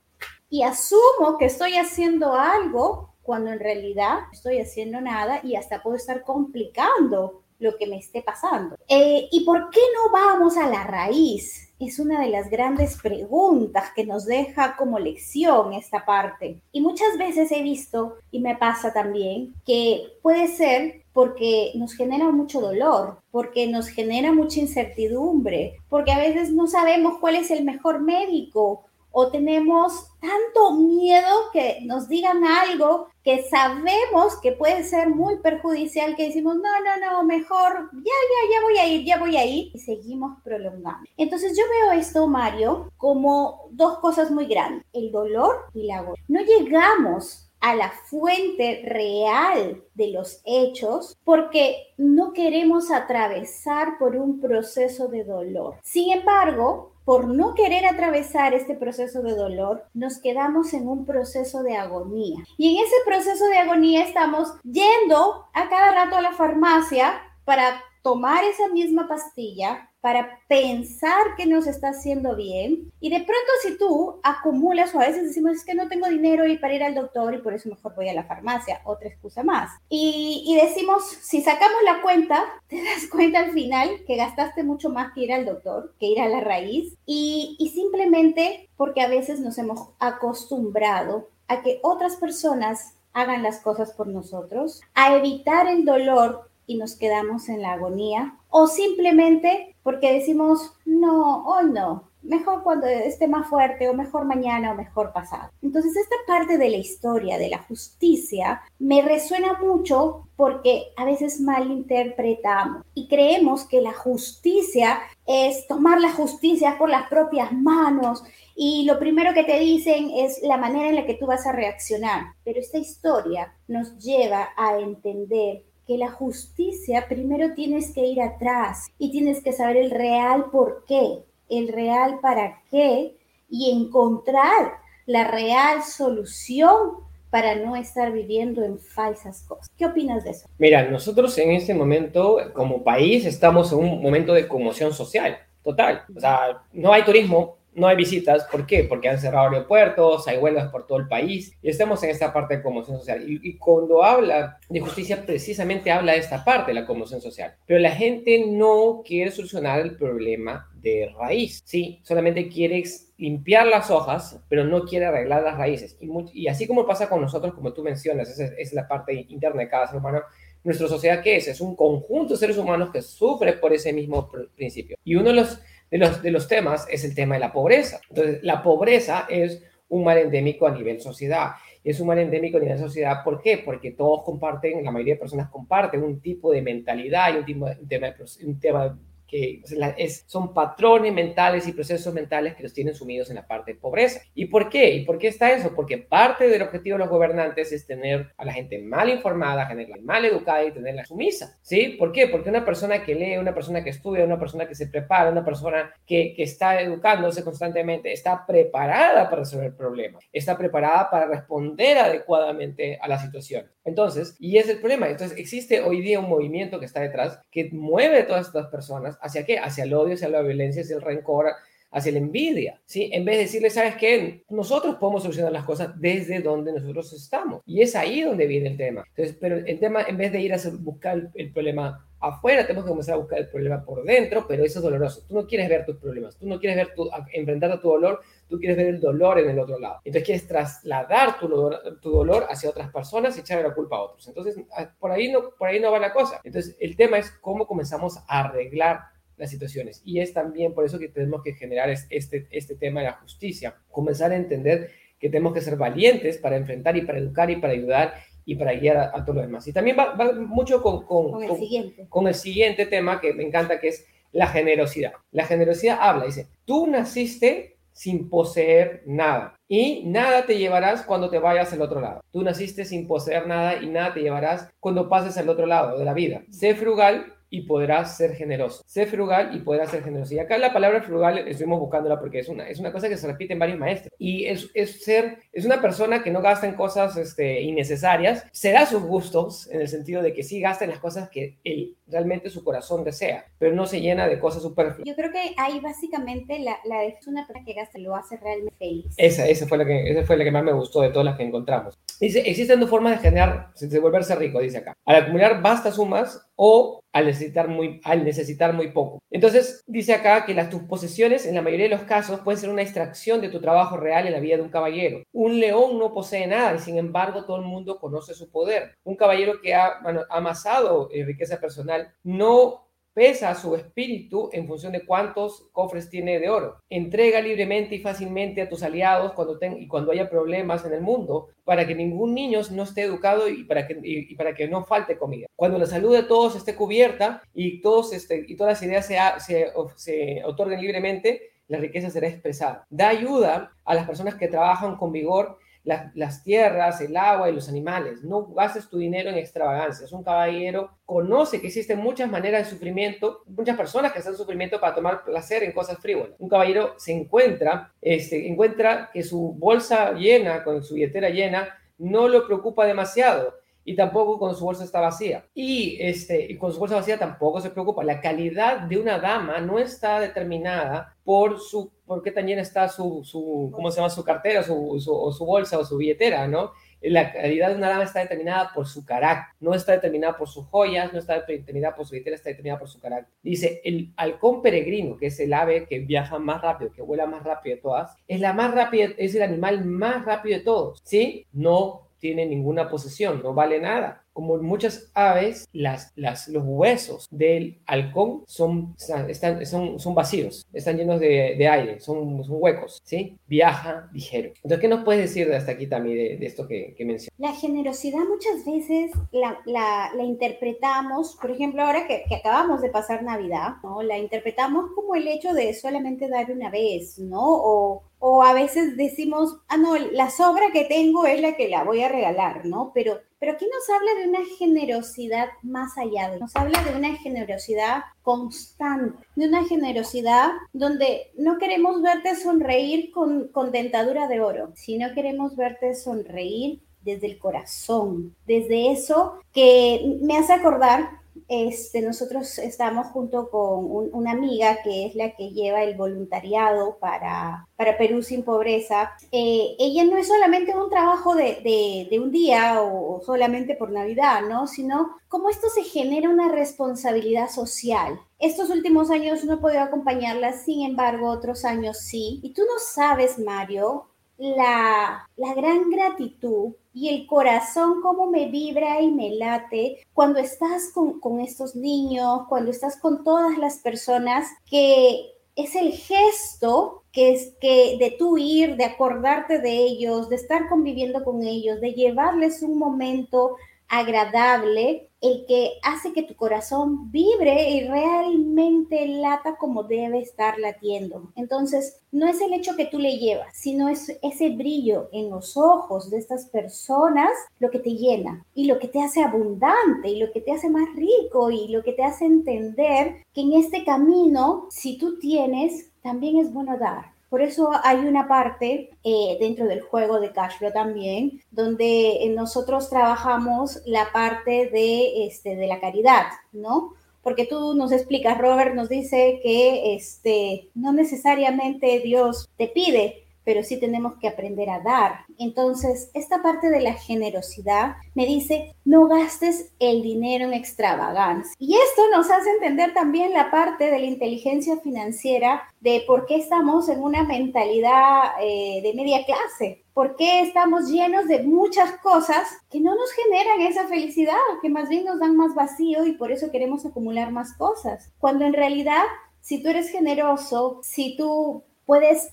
Y 0.50 0.64
asumo 0.64 1.38
que 1.38 1.46
estoy 1.46 1.78
haciendo 1.78 2.34
algo 2.34 3.14
cuando 3.22 3.52
en 3.52 3.60
realidad 3.60 4.22
estoy 4.34 4.60
haciendo 4.60 5.00
nada 5.02 5.40
y 5.44 5.56
hasta 5.56 5.84
puedo 5.84 5.96
estar 5.96 6.24
complicando 6.24 7.41
lo 7.62 7.78
que 7.78 7.88
me 7.88 7.98
esté 7.98 8.22
pasando. 8.22 8.76
Eh, 8.88 9.30
¿Y 9.32 9.46
por 9.46 9.70
qué 9.70 9.80
no 9.96 10.12
vamos 10.12 10.58
a 10.58 10.68
la 10.68 10.84
raíz? 10.84 11.72
es 11.88 12.00
una 12.00 12.22
de 12.22 12.30
las 12.30 12.50
grandes 12.50 12.98
preguntas 13.02 13.90
que 13.96 14.06
nos 14.06 14.26
deja 14.26 14.76
como 14.78 15.00
lección 15.00 15.74
esta 15.74 16.06
parte. 16.06 16.62
Y 16.72 16.82
muchas 16.82 17.18
veces 17.18 17.52
he 17.52 17.64
visto, 17.64 18.18
y 18.30 18.40
me 18.40 18.56
pasa 18.56 18.94
también, 18.94 19.56
que 19.66 20.04
puede 20.22 20.48
ser 20.48 21.02
porque 21.14 21.72
nos 21.76 21.94
genera 21.94 22.30
mucho 22.30 22.62
dolor, 22.62 23.20
porque 23.32 23.68
nos 23.68 23.88
genera 23.88 24.32
mucha 24.32 24.60
incertidumbre, 24.60 25.78
porque 25.90 26.12
a 26.12 26.20
veces 26.20 26.52
no 26.52 26.68
sabemos 26.68 27.18
cuál 27.20 27.36
es 27.36 27.52
el 27.52 27.66
mejor 27.66 28.00
médico 28.00 28.86
o 29.12 29.30
tenemos 29.30 30.08
tanto 30.20 30.74
miedo 30.76 31.28
que 31.52 31.80
nos 31.84 32.08
digan 32.08 32.44
algo 32.44 33.08
que 33.24 33.44
sabemos 33.44 34.38
que 34.42 34.52
puede 34.52 34.84
ser 34.84 35.10
muy 35.10 35.38
perjudicial, 35.40 36.16
que 36.16 36.28
decimos, 36.28 36.56
no, 36.56 36.62
no, 36.62 37.12
no, 37.12 37.24
mejor, 37.24 37.90
ya, 37.94 38.02
ya, 38.02 38.52
ya 38.52 38.62
voy 38.64 38.78
a 38.78 38.88
ir, 38.88 39.06
ya 39.06 39.20
voy 39.20 39.38
a 39.38 39.46
ir, 39.46 39.72
y 39.74 39.80
seguimos 39.80 40.42
prolongando. 40.44 41.08
Entonces 41.18 41.56
yo 41.58 41.64
veo 41.70 42.00
esto, 42.00 42.28
Mario, 42.28 42.92
como 42.98 43.68
dos 43.72 44.00
cosas 44.00 44.32
muy 44.32 44.46
grandes, 44.46 44.86
el 44.94 45.12
dolor 45.12 45.66
y 45.74 45.84
la 45.84 45.98
agonía. 45.98 46.24
No 46.28 46.42
llegamos 46.42 47.52
a 47.62 47.76
la 47.76 47.92
fuente 47.92 48.84
real 48.88 49.84
de 49.94 50.08
los 50.08 50.42
hechos 50.46 51.16
porque 51.24 51.94
no 51.96 52.34
queremos 52.34 52.90
atravesar 52.90 54.00
por 54.00 54.16
un 54.16 54.42
proceso 54.42 55.08
de 55.08 55.24
dolor. 55.24 55.76
Sin 55.84 56.12
embargo, 56.12 56.91
por 57.06 57.28
no 57.28 57.54
querer 57.54 57.86
atravesar 57.86 58.54
este 58.54 58.76
proceso 58.76 59.22
de 59.22 59.36
dolor, 59.36 59.86
nos 59.94 60.20
quedamos 60.20 60.74
en 60.74 60.88
un 60.88 61.06
proceso 61.06 61.64
de 61.64 61.76
agonía. 61.76 62.44
Y 62.58 62.76
en 62.76 62.84
ese 62.84 62.96
proceso 63.06 63.46
de 63.46 63.58
agonía 63.58 64.04
estamos 64.04 64.54
yendo 64.64 65.46
a 65.54 65.70
cada 65.70 65.92
rato 65.92 66.16
a 66.18 66.22
la 66.22 66.34
farmacia 66.34 67.22
para 67.46 67.82
tomar 68.02 68.44
esa 68.44 68.70
misma 68.70 69.08
pastilla 69.08 69.91
para 70.02 70.40
pensar 70.48 71.36
que 71.38 71.46
nos 71.46 71.68
está 71.68 71.90
haciendo 71.90 72.36
bien. 72.36 72.92
Y 73.00 73.10
de 73.10 73.18
pronto 73.18 73.52
si 73.62 73.78
tú 73.78 74.20
acumulas 74.24 74.94
o 74.94 75.00
a 75.00 75.08
veces 75.08 75.24
decimos 75.28 75.54
es 75.54 75.64
que 75.64 75.76
no 75.76 75.88
tengo 75.88 76.08
dinero 76.08 76.48
y 76.48 76.58
para 76.58 76.74
ir 76.74 76.84
al 76.84 76.96
doctor 76.96 77.34
y 77.36 77.38
por 77.38 77.54
eso 77.54 77.70
mejor 77.70 77.96
voy 77.96 78.10
a 78.10 78.14
la 78.14 78.24
farmacia, 78.24 78.82
otra 78.84 79.10
excusa 79.10 79.44
más. 79.44 79.72
Y, 79.90 80.44
y 80.48 80.56
decimos, 80.56 81.04
si 81.06 81.42
sacamos 81.42 81.78
la 81.86 82.02
cuenta, 82.02 82.44
te 82.68 82.84
das 82.84 83.08
cuenta 83.10 83.40
al 83.40 83.52
final 83.52 83.90
que 84.08 84.18
gastaste 84.18 84.64
mucho 84.64 84.90
más 84.90 85.14
que 85.14 85.22
ir 85.22 85.34
al 85.34 85.46
doctor, 85.46 85.94
que 86.00 86.08
ir 86.08 86.20
a 86.20 86.28
la 86.28 86.42
raíz. 86.42 86.96
Y, 87.06 87.56
y 87.60 87.70
simplemente 87.70 88.70
porque 88.76 89.02
a 89.02 89.08
veces 89.08 89.40
nos 89.40 89.58
hemos 89.60 89.90
acostumbrado 90.00 91.30
a 91.48 91.62
que 91.62 91.80
otras 91.84 92.16
personas 92.16 92.96
hagan 93.14 93.44
las 93.44 93.60
cosas 93.60 93.92
por 93.92 94.08
nosotros, 94.08 94.82
a 94.94 95.16
evitar 95.16 95.68
el 95.68 95.86
dolor 95.86 96.50
y 96.66 96.78
nos 96.78 96.96
quedamos 96.96 97.50
en 97.50 97.62
la 97.62 97.74
agonía, 97.74 98.38
o 98.50 98.68
simplemente 98.68 99.71
porque 99.84 100.14
decimos, 100.14 100.74
no, 100.86 101.44
hoy 101.46 101.72
no, 101.72 102.12
mejor 102.22 102.64
cuando 102.64 102.88
esté 102.88 103.28
más 103.28 103.48
fuerte 103.48 103.90
o 103.90 103.94
mejor 103.94 104.26
mañana 104.26 104.72
o 104.72 104.76
mejor 104.76 105.12
pasado. 105.12 105.52
Entonces 105.62 105.96
esta 105.96 106.16
parte 106.28 106.58
de 106.58 106.70
la 106.70 106.78
historia 106.78 107.38
de 107.38 107.50
la 107.50 107.60
justicia 107.60 108.62
me 108.80 109.02
resuena 109.02 109.58
mucho 109.60 110.28
porque 110.36 110.94
a 110.98 111.06
veces 111.06 111.42
malinterpretamos 111.42 112.84
y 112.94 113.08
creemos 113.08 113.66
que 113.66 113.82
la 113.82 113.94
justicia 113.94 115.00
es 115.26 115.68
tomar 115.68 116.00
la 116.00 116.12
justicia 116.12 116.78
por 116.78 116.90
las 116.90 117.08
propias 117.10 117.52
manos 117.52 118.24
y 118.56 118.84
lo 118.86 119.00
primero 119.00 119.34
que 119.34 119.44
te 119.44 119.60
dicen 119.60 120.12
es 120.12 120.42
la 120.44 120.58
manera 120.58 120.90
en 120.90 120.96
la 120.96 121.06
que 121.06 121.16
tú 121.16 121.26
vas 121.26 121.48
a 121.48 121.52
reaccionar. 121.52 122.34
Pero 122.44 122.60
esta 122.60 122.78
historia 122.78 123.54
nos 123.68 123.98
lleva 123.98 124.50
a 124.58 124.78
entender 124.78 125.64
que 125.88 125.98
la 125.98 126.12
justicia 126.12 127.08
primero 127.08 127.54
tienes 127.54 127.94
que 127.94 128.06
ir 128.06 128.22
atrás 128.22 128.88
y 128.98 129.12
tienes 129.12 129.44
que 129.44 129.54
saber 129.54 129.78
el 129.78 129.92
real 129.92 130.46
por 130.52 130.86
qué, 130.88 131.24
el 131.50 131.68
real 131.68 132.20
para 132.22 132.62
qué 132.70 133.16
y 133.50 133.72
encontrar 133.72 134.74
la 135.06 135.26
real 135.26 135.84
solución 135.84 137.02
para 137.30 137.56
no 137.56 137.76
estar 137.76 138.12
viviendo 138.12 138.64
en 138.64 138.78
falsas 138.78 139.44
cosas. 139.48 139.70
¿Qué 139.78 139.86
opinas 139.86 140.24
de 140.24 140.32
eso? 140.32 140.48
Mira, 140.58 140.84
nosotros 140.90 141.38
en 141.38 141.52
este 141.52 141.74
momento 141.74 142.38
como 142.54 142.84
país 142.84 143.26
estamos 143.26 143.72
en 143.72 143.80
un 143.80 144.02
momento 144.02 144.34
de 144.34 144.48
conmoción 144.48 144.94
social, 144.94 145.38
total. 145.64 146.04
O 146.16 146.20
sea, 146.20 146.62
no 146.74 146.92
hay 146.92 147.04
turismo, 147.04 147.58
no 147.74 147.88
hay 147.88 147.96
visitas. 147.96 148.46
¿Por 148.52 148.66
qué? 148.66 148.84
Porque 148.84 149.10
han 149.10 149.20
cerrado 149.20 149.50
aeropuertos, 149.50 150.28
hay 150.28 150.38
huelgas 150.38 150.70
por 150.72 150.88
todo 150.88 151.00
el 151.00 151.08
país 151.08 151.54
y 151.62 151.70
estamos 151.70 152.04
en 152.04 152.10
esta 152.10 152.34
parte 152.34 152.58
de 152.58 152.64
conmoción 152.64 152.98
social. 152.98 153.24
Y, 153.28 153.58
cuando 153.58 154.04
habla 154.04 154.60
de 154.70 154.80
justicia, 154.80 155.26
precisamente 155.26 155.92
habla 155.92 156.14
de 156.14 156.20
esta 156.20 156.44
parte, 156.44 156.74
la 156.74 156.86
conmoción 156.86 157.22
social. 157.22 157.56
Pero 157.66 157.80
la 157.80 157.92
gente 157.92 158.46
no 158.48 159.02
quiere 159.06 159.32
solucionar 159.32 159.80
el 159.80 159.96
problema 159.96 160.70
de 160.76 161.12
raíz, 161.18 161.62
¿sí? 161.64 162.00
Solamente 162.04 162.50
quiere 162.50 162.84
limpiar 163.18 163.68
las 163.68 163.92
hojas, 163.92 164.40
pero 164.50 164.64
no 164.64 164.84
quiere 164.84 165.06
arreglar 165.06 165.44
las 165.44 165.58
raíces. 165.58 165.98
Y, 166.34 166.48
así 166.48 166.68
como 166.68 166.88
pasa 166.88 167.08
con 167.08 167.22
nosotros, 167.22 167.54
como 167.54 167.74
tú 167.74 167.84
mencionas, 167.84 168.40
es 168.40 168.74
la 168.74 168.88
parte 168.88 169.14
interna 169.30 169.62
de 169.62 169.70
cada 169.70 169.88
ser 169.88 169.98
humano, 169.98 170.22
nuestra 170.64 170.88
sociedad, 170.88 171.24
¿qué 171.24 171.38
es? 171.38 171.48
Es 171.48 171.62
un 171.62 171.76
conjunto 171.76 172.34
de 172.34 172.40
seres 172.40 172.58
humanos 172.58 172.92
que 172.92 173.02
sufre 173.02 173.54
por 173.54 173.74
ese 173.74 173.94
mismo 173.94 174.30
principio. 174.56 174.98
Y 175.04 175.16
uno 175.16 175.30
de 175.30 175.36
los 175.36 175.60
de 175.92 175.98
los, 175.98 176.22
de 176.24 176.32
los 176.32 176.48
temas 176.48 176.88
es 176.90 177.04
el 177.04 177.14
tema 177.14 177.36
de 177.36 177.42
la 177.42 177.52
pobreza. 177.52 178.00
Entonces, 178.10 178.40
la 178.42 178.64
pobreza 178.64 179.28
es 179.30 179.62
un 179.90 180.06
mal 180.06 180.18
endémico 180.18 180.66
a 180.66 180.72
nivel 180.72 181.02
sociedad. 181.02 181.52
Es 181.84 182.00
un 182.00 182.08
mal 182.08 182.18
endémico 182.18 182.58
a 182.58 182.62
nivel 182.62 182.80
sociedad, 182.80 183.24
¿por 183.24 183.42
qué? 183.42 183.58
Porque 183.58 183.92
todos 183.92 184.24
comparten, 184.24 184.84
la 184.84 184.92
mayoría 184.92 185.16
de 185.16 185.20
personas 185.20 185.50
comparten 185.50 186.02
un 186.02 186.22
tipo 186.22 186.52
de 186.52 186.62
mentalidad 186.62 187.34
y 187.34 187.38
un, 187.40 187.46
tipo, 187.46 187.66
un 187.66 187.88
tema, 187.88 188.16
un 188.46 188.60
tema 188.60 189.00
que 189.32 189.62
es, 189.98 190.26
son 190.28 190.54
patrones 190.54 191.14
mentales 191.14 191.66
y 191.66 191.72
procesos 191.72 192.14
mentales 192.14 192.54
que 192.54 192.64
los 192.64 192.74
tienen 192.74 192.94
sumidos 192.94 193.30
en 193.30 193.38
la 193.38 193.48
parte 193.48 193.74
de 193.74 193.80
pobreza. 193.80 194.20
¿Y 194.36 194.48
por 194.48 194.68
qué? 194.68 194.94
¿Y 194.94 195.06
por 195.06 195.18
qué 195.18 195.30
está 195.30 195.54
eso? 195.54 195.74
Porque 195.74 195.98
parte 195.98 196.50
del 196.50 196.62
objetivo 196.62 196.96
de 196.96 197.06
los 197.06 197.10
gobernantes 197.10 197.72
es 197.72 197.88
tener 197.88 198.34
a 198.36 198.44
la 198.44 198.52
gente 198.52 198.80
mal 198.80 199.10
informada, 199.10 199.70
tenerla 199.70 199.96
mal 200.02 200.26
educada 200.26 200.66
y 200.66 200.72
tenerla 200.72 201.06
sumisa. 201.06 201.58
¿Sí? 201.62 201.96
¿Por 201.98 202.12
qué? 202.12 202.28
Porque 202.28 202.50
una 202.50 202.66
persona 202.66 203.04
que 203.04 203.16
lee, 203.16 203.38
una 203.38 203.54
persona 203.54 203.82
que 203.82 203.92
estudia, 203.92 204.26
una 204.26 204.38
persona 204.38 204.68
que 204.68 204.76
se 204.76 204.88
prepara, 204.88 205.32
una 205.32 205.46
persona 205.46 205.94
que, 206.06 206.34
que 206.36 206.44
está 206.44 206.82
educándose 206.82 207.42
constantemente, 207.42 208.12
está 208.12 208.46
preparada 208.46 209.30
para 209.30 209.44
resolver 209.44 209.74
problemas, 209.78 210.26
está 210.34 210.58
preparada 210.58 211.10
para 211.10 211.28
responder 211.28 211.98
adecuadamente 212.00 213.00
a 213.02 213.08
la 213.08 213.18
situación. 213.18 213.66
Entonces, 213.86 214.36
y 214.40 214.58
es 214.58 214.68
el 214.70 214.80
problema. 214.80 215.08
Entonces, 215.08 215.38
existe 215.38 215.82
hoy 215.82 216.02
día 216.02 216.20
un 216.20 216.30
movimiento 216.30 216.80
que 216.80 216.86
está 216.86 217.00
detrás 217.00 217.40
que 217.50 217.70
mueve 217.72 218.20
a 218.20 218.28
todas 218.28 218.48
estas 218.48 218.68
personas 218.68 219.18
¿Hacia 219.22 219.46
qué? 219.46 219.60
Hacia 219.60 219.84
el 219.84 219.94
odio, 219.94 220.16
hacia 220.16 220.30
la 220.30 220.42
violencia, 220.42 220.82
hacia 220.82 220.96
el 220.96 221.02
rencor, 221.02 221.48
hacia 221.92 222.14
la 222.14 222.20
envidia, 222.20 222.82
¿sí? 222.86 223.10
En 223.14 223.26
vez 223.26 223.36
de 223.36 223.42
decirle, 223.44 223.70
¿sabes 223.70 223.96
qué? 223.96 224.46
Nosotros 224.50 224.96
podemos 224.96 225.24
solucionar 225.24 225.52
las 225.52 225.66
cosas 225.66 226.00
desde 226.00 226.40
donde 226.40 226.72
nosotros 226.72 227.12
estamos. 227.12 227.62
Y 227.66 227.82
es 227.82 227.96
ahí 227.96 228.22
donde 228.22 228.48
viene 228.48 228.70
el 228.70 228.78
tema. 228.78 229.04
Entonces, 229.10 229.38
pero 229.40 229.58
el 229.58 229.80
tema, 229.80 230.04
en 230.04 230.16
vez 230.16 230.32
de 230.32 230.40
ir 230.40 230.54
a 230.54 230.58
buscar 230.80 231.30
el, 231.36 231.52
problema 231.52 232.08
afuera, 232.22 232.66
tenemos 232.66 232.86
que 232.86 232.92
comenzar 232.92 233.16
a 233.16 233.18
buscar 233.18 233.40
el 233.40 233.50
problema 233.50 233.84
por 233.84 234.06
dentro, 234.06 234.46
pero 234.48 234.64
eso 234.64 234.80
es 234.80 234.84
doloroso. 234.84 235.24
Tú 235.28 235.36
no 235.36 235.46
quieres 235.46 235.68
ver 235.68 235.86
tus 235.86 235.98
problemas, 235.98 236.38
tú 236.38 236.48
no 236.48 236.60
quieres 236.60 236.78
ver 236.78 236.96
tu, 236.96 237.10
enfrentar 237.34 237.72
a 237.72 237.82
tu 237.82 237.90
dolor, 237.90 238.22
tú 238.48 238.58
quieres 238.58 238.78
ver 238.78 238.88
el 238.88 239.02
dolor 239.02 239.40
en 239.40 239.50
el 239.50 239.60
otro 239.60 239.78
lado. 239.78 240.00
Entonces 240.06 240.26
quieres 240.26 240.48
trasladar 240.48 241.40
tu 241.40 241.50
dolor, 241.50 242.00
tu 242.00 242.10
dolor 242.10 242.46
hacia 242.50 242.70
otras 242.70 242.90
personas 242.90 243.36
y 243.36 243.42
echarle 243.42 243.68
la 243.68 243.76
culpa 243.76 243.98
a 243.98 244.04
otros. 244.04 244.26
Entonces, 244.30 244.56
ah, 244.78 244.90
por 244.98 245.12
ahí, 245.12 245.30
no, 245.30 245.50
por 245.58 245.68
ahí 245.68 245.82
no 245.82 245.92
va 245.92 246.00
la 246.00 246.14
cosa. 246.14 246.40
Entonces, 246.46 246.78
el 246.80 246.96
tema 246.96 247.18
es 247.18 247.32
cómo 247.42 247.68
comenzamos 247.68 248.18
a 248.18 248.40
arreglar 248.40 249.11
las 249.42 249.50
situaciones. 249.50 250.02
Y 250.06 250.20
es 250.20 250.34
también 250.34 250.74
por 250.74 250.86
eso 250.86 251.00
que 251.00 251.10
tenemos 251.10 251.42
que 251.44 251.54
generar 251.54 251.90
este, 251.90 252.48
este 252.52 252.76
tema 252.76 253.02
de 253.02 253.08
la 253.08 253.14
justicia, 253.14 253.76
comenzar 253.90 254.32
a 254.32 254.36
entender 254.36 254.92
que 255.20 255.30
tenemos 255.30 255.54
que 255.54 255.62
ser 255.62 255.76
valientes 255.76 256.38
para 256.38 256.56
enfrentar 256.56 256.96
y 256.96 257.02
para 257.02 257.18
educar 257.18 257.50
y 257.50 257.58
para 257.58 257.74
ayudar 257.74 258.14
y 258.46 258.56
para 258.56 258.74
guiar 258.74 258.98
a, 258.98 259.26
todo 259.26 259.36
lo 259.36 259.42
demás. 259.42 259.68
Y 259.68 259.74
también 259.74 259.98
va, 259.98 260.16
mucho 260.34 260.82
con, 260.82 261.06
con, 261.06 261.44
el 261.44 261.56
siguiente. 261.58 262.06
con 262.08 262.28
el 262.28 262.34
siguiente 262.34 262.86
tema 262.86 263.20
que 263.20 263.34
me 263.34 263.44
encanta, 263.44 263.80
que 263.80 263.90
es 263.90 264.06
la 264.32 264.48
generosidad. 264.48 265.14
La 265.32 265.46
generosidad 265.46 265.98
habla, 266.00 266.26
dice, 266.26 266.48
tú 266.66 266.88
naciste 266.88 267.78
sin 267.94 268.30
poseer 268.30 269.04
nada 269.06 269.56
y 269.68 270.04
nada 270.06 270.46
te 270.46 270.58
llevarás 270.58 271.04
cuando 271.04 271.30
te 271.30 271.40
vayas 271.40 271.74
al 271.74 271.82
otro 271.82 272.00
lado. 272.00 272.22
Tú 272.32 272.42
naciste 272.42 272.86
sin 272.86 273.08
poseer 273.08 273.48
nada 273.48 273.82
y 273.82 273.88
nada 273.88 274.14
te 274.14 274.22
llevarás 274.22 274.70
cuando 274.80 275.10
pases 275.10 275.38
al 275.38 275.50
otro 275.50 275.66
lado 275.66 275.98
de 275.98 276.06
la 276.06 276.14
vida. 276.14 276.44
Sé 276.50 276.74
frugal 276.76 277.34
y 277.52 277.62
podrás 277.62 278.18
ser 278.18 278.34
generoso. 278.34 278.82
Sé 278.88 279.06
frugal 279.06 279.54
y 279.54 279.60
podrás 279.60 279.92
ser 279.92 280.04
generoso. 280.04 280.34
Y 280.34 280.40
acá 280.40 280.58
la 280.58 280.74
palabra 280.74 281.04
frugal 281.04 281.38
estuvimos 281.38 281.80
buscándola 281.80 282.20
porque 282.20 282.40
es 282.40 282.48
una, 282.48 282.68
es 282.68 282.80
una 282.80 282.94
cosa 282.94 283.10
que 283.10 283.18
se 283.18 283.28
repite 283.28 283.54
en 283.54 283.60
varios 283.60 283.78
maestros. 283.78 284.12
Y 284.18 284.46
es, 284.46 284.72
es 284.74 285.04
ser, 285.04 285.38
es 285.52 285.66
una 285.66 285.82
persona 285.82 286.24
que 286.24 286.32
no 286.32 286.42
gasta 286.42 286.66
en 286.66 286.76
cosas 286.76 287.18
este, 287.18 287.62
innecesarias, 287.62 288.46
se 288.52 288.72
da 288.72 288.86
sus 288.86 289.04
gustos 289.04 289.70
en 289.70 289.82
el 289.82 289.90
sentido 289.90 290.22
de 290.22 290.34
que 290.34 290.44
sí 290.44 290.62
gasta 290.62 290.86
en 290.86 290.92
las 290.92 291.00
cosas 291.00 291.30
que 291.30 291.60
él, 291.66 291.98
realmente 292.08 292.50
su 292.50 292.64
corazón 292.64 293.04
desea, 293.04 293.46
pero 293.58 293.76
no 293.76 293.86
se 293.86 294.00
llena 294.00 294.28
de 294.28 294.40
cosas 294.40 294.62
superfluas. 294.62 295.08
Yo 295.08 295.16
creo 295.16 295.32
que 295.32 295.54
ahí 295.58 295.80
básicamente 295.82 296.60
la, 296.60 296.78
la 296.86 297.04
es 297.04 297.28
una 297.28 297.46
persona 297.48 297.66
que 297.66 297.74
gasta 297.74 298.00
lo 298.00 298.16
hace 298.16 298.38
realmente 298.38 298.76
feliz. 298.78 299.14
Esa, 299.18 299.48
esa, 299.48 299.68
fue 299.68 299.78
la 299.78 299.86
que, 299.86 300.10
esa 300.10 300.24
fue 300.24 300.38
la 300.38 300.46
que 300.46 300.52
más 300.52 300.64
me 300.64 300.74
gustó 300.74 301.02
de 301.02 301.10
todas 301.10 301.26
las 301.26 301.38
que 301.38 301.44
encontramos. 301.44 301.98
Dice, 302.20 302.40
existen 302.46 302.80
dos 302.80 302.90
formas 302.90 303.14
de 303.14 303.30
generar, 303.30 303.74
de 303.78 304.00
volverse 304.00 304.36
rico, 304.36 304.60
dice 304.60 304.78
acá. 304.78 304.94
Al 305.06 305.24
acumular 305.24 305.62
vastas 305.62 305.96
sumas 305.96 306.48
o 306.56 307.02
al 307.14 307.26
necesitar 307.26 307.68
muy, 307.68 308.02
al 308.04 308.24
necesitar 308.24 308.74
muy 308.74 308.92
poco. 308.92 309.20
Entonces, 309.30 309.84
dice 309.88 310.14
acá 310.14 310.46
que 310.46 310.54
las, 310.54 310.70
tus 310.70 310.84
posesiones, 310.84 311.46
en 311.46 311.56
la 311.56 311.62
mayoría 311.62 311.86
de 311.86 311.96
los 311.96 312.04
casos, 312.04 312.40
pueden 312.42 312.60
ser 312.60 312.70
una 312.70 312.82
extracción 312.82 313.42
de 313.42 313.50
tu 313.50 313.60
trabajo 313.60 313.98
real 313.98 314.28
en 314.28 314.34
la 314.34 314.40
vida 314.40 314.58
de 314.58 314.64
un 314.64 314.70
caballero. 314.70 315.24
Un 315.32 315.60
león 315.60 316.00
no 316.00 316.14
posee 316.14 316.48
nada 316.48 316.76
y, 316.76 316.80
sin 316.80 316.98
embargo, 316.98 317.46
todo 317.46 317.58
el 317.58 317.66
mundo 317.66 318.00
conoce 318.00 318.34
su 318.34 318.50
poder. 318.50 318.96
Un 319.04 319.16
caballero 319.16 319.62
que 319.62 319.74
ha, 319.74 320.00
amasado 320.30 321.10
eh, 321.12 321.26
riqueza 321.26 321.60
personal 321.60 322.14
no 322.24 322.88
pesa 323.14 323.54
su 323.56 323.76
espíritu 323.76 324.50
en 324.54 324.68
función 324.68 324.94
de 324.94 325.06
cuántos 325.06 325.68
cofres 325.72 326.10
tiene 326.10 326.40
de 326.40 326.50
oro. 326.50 326.78
Entrega 326.90 327.42
libremente 327.42 327.96
y 327.96 328.00
fácilmente 328.00 328.62
a 328.62 328.70
tus 328.70 328.84
aliados 328.84 329.34
cuando 329.34 329.58
y 329.78 329.88
cuando 329.88 330.12
haya 330.12 330.30
problemas 330.30 330.86
en 330.86 330.94
el 330.94 331.02
mundo, 331.02 331.50
para 331.64 331.86
que 331.86 331.96
ningún 331.96 332.34
niño 332.34 332.62
no 332.72 332.84
esté 332.84 333.04
educado 333.04 333.50
y 333.50 333.64
para 333.64 333.88
que, 333.88 334.00
y, 334.04 334.36
para 334.36 334.54
que 334.54 334.68
no 334.68 334.84
falte 334.84 335.18
comida. 335.18 335.48
Cuando 335.56 335.78
la 335.78 335.86
salud 335.86 336.16
de 336.16 336.24
todos 336.24 336.56
esté 336.56 336.76
cubierta 336.76 337.42
y, 337.54 337.82
todos 337.82 338.14
este, 338.14 338.46
y 338.48 338.56
todas 338.56 338.74
las 338.74 338.84
ideas 338.84 339.08
se, 339.46 339.72
se 339.96 340.44
otorguen 340.46 340.82
libremente, 340.82 341.52
la 341.68 341.78
riqueza 341.78 342.10
será 342.10 342.28
expresada. 342.28 342.86
Da 342.90 343.10
ayuda 343.10 343.74
a 343.86 343.96
las 343.96 344.06
personas 344.06 344.36
que 344.36 344.48
trabajan 344.48 344.98
con 344.98 345.12
vigor 345.12 345.58
las, 345.84 346.44
tierras, 346.44 347.02
el 347.02 347.18
agua 347.18 347.50
y 347.50 347.54
los 347.54 347.68
animales. 347.70 348.24
No 348.24 348.46
gastes 348.48 348.90
tu 348.90 348.98
dinero 348.98 349.30
en 349.30 349.38
extravagancias. 349.38 350.12
Un 350.12 350.24
caballero 350.24 350.98
conoce 351.06 351.60
que 351.60 351.68
existen 351.68 352.00
muchas 352.00 352.30
maneras 352.30 352.66
de 352.66 352.72
sufrimiento, 352.72 353.44
muchas 353.48 353.78
personas 353.78 354.12
que 354.12 354.20
hacen 354.20 354.36
sufrimiento 354.36 354.80
para 354.80 354.96
tomar 354.96 355.24
placer 355.24 355.64
en 355.64 355.72
cosas 355.72 355.98
frívolas. 356.00 356.36
Un 356.40 356.50
caballero 356.50 356.94
se 356.98 357.14
encuentra, 357.14 357.94
este, 358.02 358.48
encuentra 358.48 359.10
que 359.12 359.24
su 359.24 359.54
bolsa 359.58 360.14
llena, 360.14 360.64
con 360.64 360.84
su 360.84 360.96
billetera 360.96 361.30
llena, 361.30 361.78
no 361.98 362.28
lo 362.28 362.46
preocupa 362.46 362.86
demasiado 362.86 363.61
y 363.84 363.96
tampoco 363.96 364.38
con 364.38 364.56
su 364.56 364.64
bolsa 364.64 364.84
está 364.84 365.00
vacía. 365.00 365.46
Y, 365.54 365.98
este, 366.00 366.52
y 366.52 366.58
con 366.58 366.72
su 366.72 366.80
bolsa 366.80 366.96
vacía 366.96 367.18
tampoco 367.18 367.62
se 367.62 367.70
preocupa. 367.70 368.04
La 368.04 368.22
calidad 368.22 368.82
de 368.82 368.98
una 368.98 369.20
dama 369.20 369.60
no 369.60 369.80
está 369.80 370.20
determinada 370.20 371.16
por 371.24 371.60
su, 371.60 371.92
por 372.06 372.22
qué 372.22 372.32
tan 372.32 372.50
está 372.50 372.90
su, 372.90 373.24
su 373.24 373.72
¿cómo 373.74 373.92
se 373.92 373.98
llama? 373.98 374.10
Su 374.10 374.24
cartera, 374.24 374.64
su, 374.64 375.00
su, 375.00 375.14
o 375.14 375.32
su 375.32 375.46
bolsa 375.46 375.80
o 375.80 375.86
su 375.86 375.98
billetera, 375.98 376.48
¿no? 376.48 376.72
La 377.02 377.32
calidad 377.32 377.70
de 377.70 377.76
una 377.76 377.90
dama 377.90 378.04
está 378.04 378.20
determinada 378.20 378.72
por 378.76 378.88
su 378.88 379.04
carácter, 379.04 379.56
no 379.60 379.74
está 379.74 379.94
determinada 379.94 380.38
por 380.38 380.48
sus 380.48 380.66
joyas, 380.68 381.12
no 381.12 381.20
está 381.20 381.42
determinada 381.42 381.96
por 381.96 382.06
su 382.06 382.12
billetera, 382.12 382.36
está 382.36 382.50
determinada 382.50 382.80
por 382.80 382.90
su 382.90 383.00
carácter. 383.00 383.34
Dice, 383.42 383.82
el 383.84 384.14
halcón 384.18 384.62
peregrino, 384.62 385.18
que 385.18 385.28
es 385.28 385.40
el 385.40 385.54
ave 385.54 385.88
que 385.88 386.00
viaja 386.00 386.38
más 386.38 386.62
rápido, 386.62 386.92
que 386.92 387.02
vuela 387.02 387.26
más 387.26 387.44
rápido 387.44 387.76
de 387.76 387.82
todas, 387.82 388.16
es 388.28 388.40
la 388.40 388.54
más 388.54 388.74
rápida, 388.74 389.10
es 389.18 389.34
el 389.34 389.42
animal 389.42 389.84
más 389.86 390.26
rápido 390.26 390.60
de 390.60 390.64
todos, 390.64 391.02
¿sí? 391.04 391.48
No 391.54 392.11
tiene 392.22 392.46
ninguna 392.46 392.90
posesión, 392.90 393.42
no 393.44 393.54
vale 393.54 393.82
nada. 393.82 394.24
Como 394.32 394.58
muchas 394.60 395.12
aves, 395.14 395.68
las, 395.74 396.14
las, 396.16 396.48
los 396.48 396.64
huesos 396.66 397.28
del 397.32 397.82
halcón 397.86 398.44
son, 398.48 398.96
están, 399.28 399.66
son, 399.66 400.00
son 400.00 400.16
vacíos, 400.16 400.66
están 400.72 400.96
llenos 400.96 401.20
de, 401.20 401.56
de 401.58 401.68
aire, 401.68 402.00
son, 402.00 402.42
son, 402.46 402.56
huecos, 402.62 403.02
¿sí? 403.04 403.38
Viaja 403.48 404.10
ligero. 404.14 404.54
Entonces, 404.56 404.80
¿qué 404.80 404.88
nos 404.88 405.04
puedes 405.04 405.22
decir 405.24 405.50
de 405.50 405.58
hasta 405.58 405.74
aquí 405.74 405.88
también 405.88 406.16
de, 406.16 406.38
de 406.38 406.46
esto 406.46 406.66
que, 406.66 406.94
que 406.96 407.04
mencioné? 407.04 407.34
La 407.38 407.52
generosidad 407.52 408.20
muchas 408.20 408.64
veces 408.66 409.12
la, 409.32 409.60
la, 409.66 410.12
la 410.16 410.24
interpretamos, 410.24 411.38
por 411.42 411.52
ejemplo, 411.52 411.84
ahora 411.84 412.08
que, 412.08 412.24
que, 412.30 412.36
acabamos 412.36 412.82
de 412.82 412.90
pasar 412.90 413.24
Navidad, 413.24 413.74
¿no? 413.84 414.02
La 414.02 414.18
interpretamos 414.18 414.92
como 414.96 415.16
el 415.16 415.28
hecho 415.28 415.54
de 415.54 415.74
solamente 415.74 416.30
dar 416.30 416.50
una 416.52 416.70
vez, 416.70 417.20
¿no? 417.20 417.42
O, 417.42 418.04
o 418.24 418.44
a 418.44 418.54
veces 418.54 418.96
decimos, 418.98 419.58
ah, 419.68 419.78
no, 419.78 419.98
la 419.98 420.30
sobra 420.30 420.72
que 420.72 420.86
tengo 420.86 421.26
es 421.26 421.42
la 421.42 421.56
que 421.56 421.68
la 421.68 421.84
voy 421.84 422.04
a 422.04 422.08
regalar, 422.08 422.66
¿no? 422.68 422.92
Pero, 422.94 423.20
pero 423.40 423.54
aquí 423.54 423.66
nos 423.66 423.90
habla 423.90 424.14
de 424.14 424.30
una 424.30 424.46
generosidad 424.60 425.50
más 425.64 425.98
allá, 425.98 426.30
de, 426.30 426.40
nos 426.40 426.56
habla 426.56 426.84
de 426.84 426.96
una 426.96 427.16
generosidad 427.16 428.04
constante, 428.22 429.18
de 429.36 429.48
una 429.48 429.66
generosidad 429.66 430.52
donde 430.72 431.32
no 431.36 431.58
queremos 431.58 432.00
verte 432.04 432.36
sonreír 432.36 433.12
con, 433.12 433.48
con 433.48 433.72
dentadura 433.72 434.28
de 434.28 434.40
oro, 434.40 434.72
sino 434.76 435.12
queremos 435.16 435.56
verte 435.56 435.96
sonreír 435.96 436.80
desde 437.02 437.26
el 437.26 437.40
corazón, 437.40 438.36
desde 438.46 438.92
eso 438.92 439.40
que 439.52 440.20
me 440.22 440.38
hace 440.38 440.54
acordar 440.54 441.21
este, 441.48 442.02
nosotros 442.02 442.58
estamos 442.60 443.08
junto 443.08 443.50
con 443.50 443.86
un, 443.86 444.10
una 444.14 444.32
amiga 444.32 444.82
que 444.84 445.06
es 445.06 445.16
la 445.16 445.36
que 445.36 445.50
lleva 445.50 445.84
el 445.84 445.96
voluntariado 445.96 446.98
para, 447.00 447.68
para 447.76 447.98
Perú 447.98 448.22
sin 448.22 448.44
pobreza. 448.44 449.12
Eh, 449.32 449.76
ella 449.80 450.06
no 450.06 450.18
es 450.18 450.28
solamente 450.28 450.76
un 450.76 450.90
trabajo 450.90 451.36
de, 451.36 452.08
un 452.22 452.32
día 452.32 452.82
o 452.82 453.22
solamente 453.26 453.76
por 453.76 453.92
Navidad, 453.92 454.42
¿no? 454.48 454.68
Sino 454.68 455.18
como 455.28 455.50
esto 455.50 455.68
se 455.70 455.84
genera 455.84 456.30
una 456.30 456.50
responsabilidad 456.50 457.50
social. 457.50 458.20
Estos 458.40 458.70
últimos 458.70 459.12
años 459.12 459.44
no 459.44 459.56
he 459.56 459.58
podido 459.58 459.82
acompañarla, 459.82 460.54
sin 460.54 460.86
embargo, 460.86 461.30
otros 461.30 461.66
años 461.66 461.98
sí. 462.00 462.40
Y 462.44 462.54
tú 462.54 462.62
no 462.64 462.80
sabes, 462.80 463.40
Mario, 463.40 464.08
la, 464.38 465.28
la 465.36 465.54
gran 465.54 465.90
gratitud 465.90 466.74
y 466.94 467.10
el 467.10 467.28
corazón 467.28 468.02
cómo 468.02 468.28
me 468.28 468.48
vibra 468.48 469.02
y 469.02 469.12
me 469.12 469.36
late 469.36 470.06
cuando 470.14 470.40
estás 470.40 470.92
con, 470.94 471.20
con, 471.20 471.40
estos 471.40 471.76
niños, 471.76 472.42
cuando 472.50 472.72
estás 472.72 473.00
con 473.00 473.24
todas 473.24 473.58
las 473.58 473.80
personas, 473.80 474.48
que 474.66 475.32
es 475.56 475.76
el 475.76 475.94
gesto 475.94 477.02
que 477.12 477.34
es 477.34 477.56
que 477.60 477.98
de 478.00 478.16
tú 478.18 478.38
ir, 478.38 478.78
de 478.78 478.86
acordarte 478.86 479.60
de 479.60 479.72
ellos, 479.72 480.30
de 480.30 480.38
estar 480.38 480.70
conviviendo 480.70 481.24
con 481.24 481.44
ellos, 481.44 481.82
de 481.82 481.94
llevarles 481.94 482.62
un 482.62 482.78
momento 482.78 483.58
agradable, 483.90 485.11
el 485.22 485.46
que 485.46 485.74
hace 485.84 486.14
que 486.14 486.24
tu 486.24 486.36
corazón 486.36 487.12
vibre 487.12 487.70
y 487.70 487.88
realmente 487.88 489.08
lata 489.08 489.56
como 489.56 489.84
debe 489.84 490.20
estar 490.20 490.58
latiendo. 490.58 491.32
Entonces, 491.36 492.00
no 492.12 492.28
es 492.28 492.42
el 492.42 492.54
hecho 492.54 492.76
que 492.76 492.88
tú 492.88 492.98
le 492.98 493.18
llevas, 493.18 493.56
sino 493.56 493.88
es 493.88 494.18
ese 494.22 494.50
brillo 494.50 495.10
en 495.12 495.30
los 495.30 495.56
ojos 495.56 496.10
de 496.10 496.18
estas 496.18 496.46
personas 496.46 497.32
lo 497.60 497.70
que 497.70 497.80
te 497.80 497.92
llena 497.92 498.46
y 498.56 498.66
lo 498.66 498.80
que 498.80 498.88
te 498.88 499.02
hace 499.02 499.22
abundante 499.22 500.10
y 500.10 500.20
lo 500.20 500.32
que 500.32 500.42
te 500.42 500.52
hace 500.52 500.70
más 500.70 500.88
rico 500.96 501.52
y 501.52 501.68
lo 501.68 501.84
que 501.84 501.94
te 501.94 502.04
hace 502.04 502.26
entender 502.26 503.24
que 503.34 503.42
en 503.42 503.54
este 503.54 503.86
camino, 503.86 504.68
si 504.70 504.98
tú 504.98 505.20
tienes, 505.20 505.92
también 506.02 506.38
es 506.38 506.52
bueno 506.52 506.78
dar. 506.78 507.21
Por 507.32 507.42
eso 507.42 507.70
hay 507.86 508.00
una 508.00 508.28
parte 508.28 508.90
eh, 509.06 509.38
dentro 509.40 509.66
del 509.66 509.80
juego 509.80 510.20
de 510.20 510.34
Cashflow 510.34 510.74
también, 510.74 511.42
donde 511.50 512.30
nosotros 512.36 512.90
trabajamos 512.90 513.82
la 513.86 514.12
parte 514.12 514.70
de, 514.70 515.28
este, 515.28 515.56
de 515.56 515.66
la 515.66 515.80
caridad, 515.80 516.26
¿no? 516.52 516.92
Porque 517.24 517.46
tú 517.46 517.74
nos 517.74 517.94
explicas, 517.94 518.38
Robert 518.38 518.76
nos 518.76 518.90
dice 518.90 519.40
que 519.42 519.96
este, 519.96 520.68
no 520.76 520.92
necesariamente 520.92 522.02
Dios 522.02 522.50
te 522.58 522.68
pide, 522.68 523.24
pero 523.44 523.64
sí 523.64 523.80
tenemos 523.80 524.14
que 524.20 524.28
aprender 524.28 524.70
a 524.70 524.80
dar. 524.80 525.26
Entonces, 525.38 526.10
esta 526.14 526.42
parte 526.42 526.70
de 526.70 526.82
la 526.82 526.94
generosidad 526.94 527.96
me 528.14 528.26
dice, 528.26 528.76
no 528.86 529.08
gastes 529.08 529.74
el 529.80 530.02
dinero 530.02 530.46
en 530.46 530.54
extravagancia. 530.54 531.54
Y 531.58 531.76
esto 531.76 532.04
nos 532.16 532.30
hace 532.30 532.50
entender 532.52 532.94
también 532.94 533.34
la 533.34 533.50
parte 533.52 533.90
de 533.90 534.00
la 534.00 534.06
inteligencia 534.06 534.78
financiera 534.78 535.64
de 535.80 536.04
por 536.06 536.26
qué 536.26 536.36
estamos 536.36 536.90
en 536.90 537.02
una 537.02 537.24
mentalidad 537.24 538.34
eh, 538.42 538.82
de 538.84 538.94
media 538.94 539.26
clase. 539.26 539.84
¿Por 539.94 540.16
qué 540.16 540.42
estamos 540.42 540.90
llenos 540.90 541.28
de 541.28 541.44
muchas 541.44 541.92
cosas 541.98 542.48
que 542.70 542.80
no 542.80 542.96
nos 542.96 543.12
generan 543.12 543.62
esa 543.62 543.88
felicidad, 543.88 544.38
que 544.62 544.70
más 544.70 544.88
bien 544.88 545.04
nos 545.04 545.20
dan 545.20 545.36
más 545.36 545.54
vacío 545.54 546.06
y 546.06 546.14
por 546.14 546.32
eso 546.32 546.52
queremos 546.52 546.86
acumular 546.86 547.32
más 547.32 547.54
cosas? 547.58 548.12
Cuando 548.18 548.46
en 548.46 548.54
realidad, 548.54 549.04
si 549.42 549.62
tú 549.62 549.70
eres 549.70 549.90
generoso, 549.90 550.80
si 550.82 551.18
tú 551.18 551.64
puedes, 551.92 552.32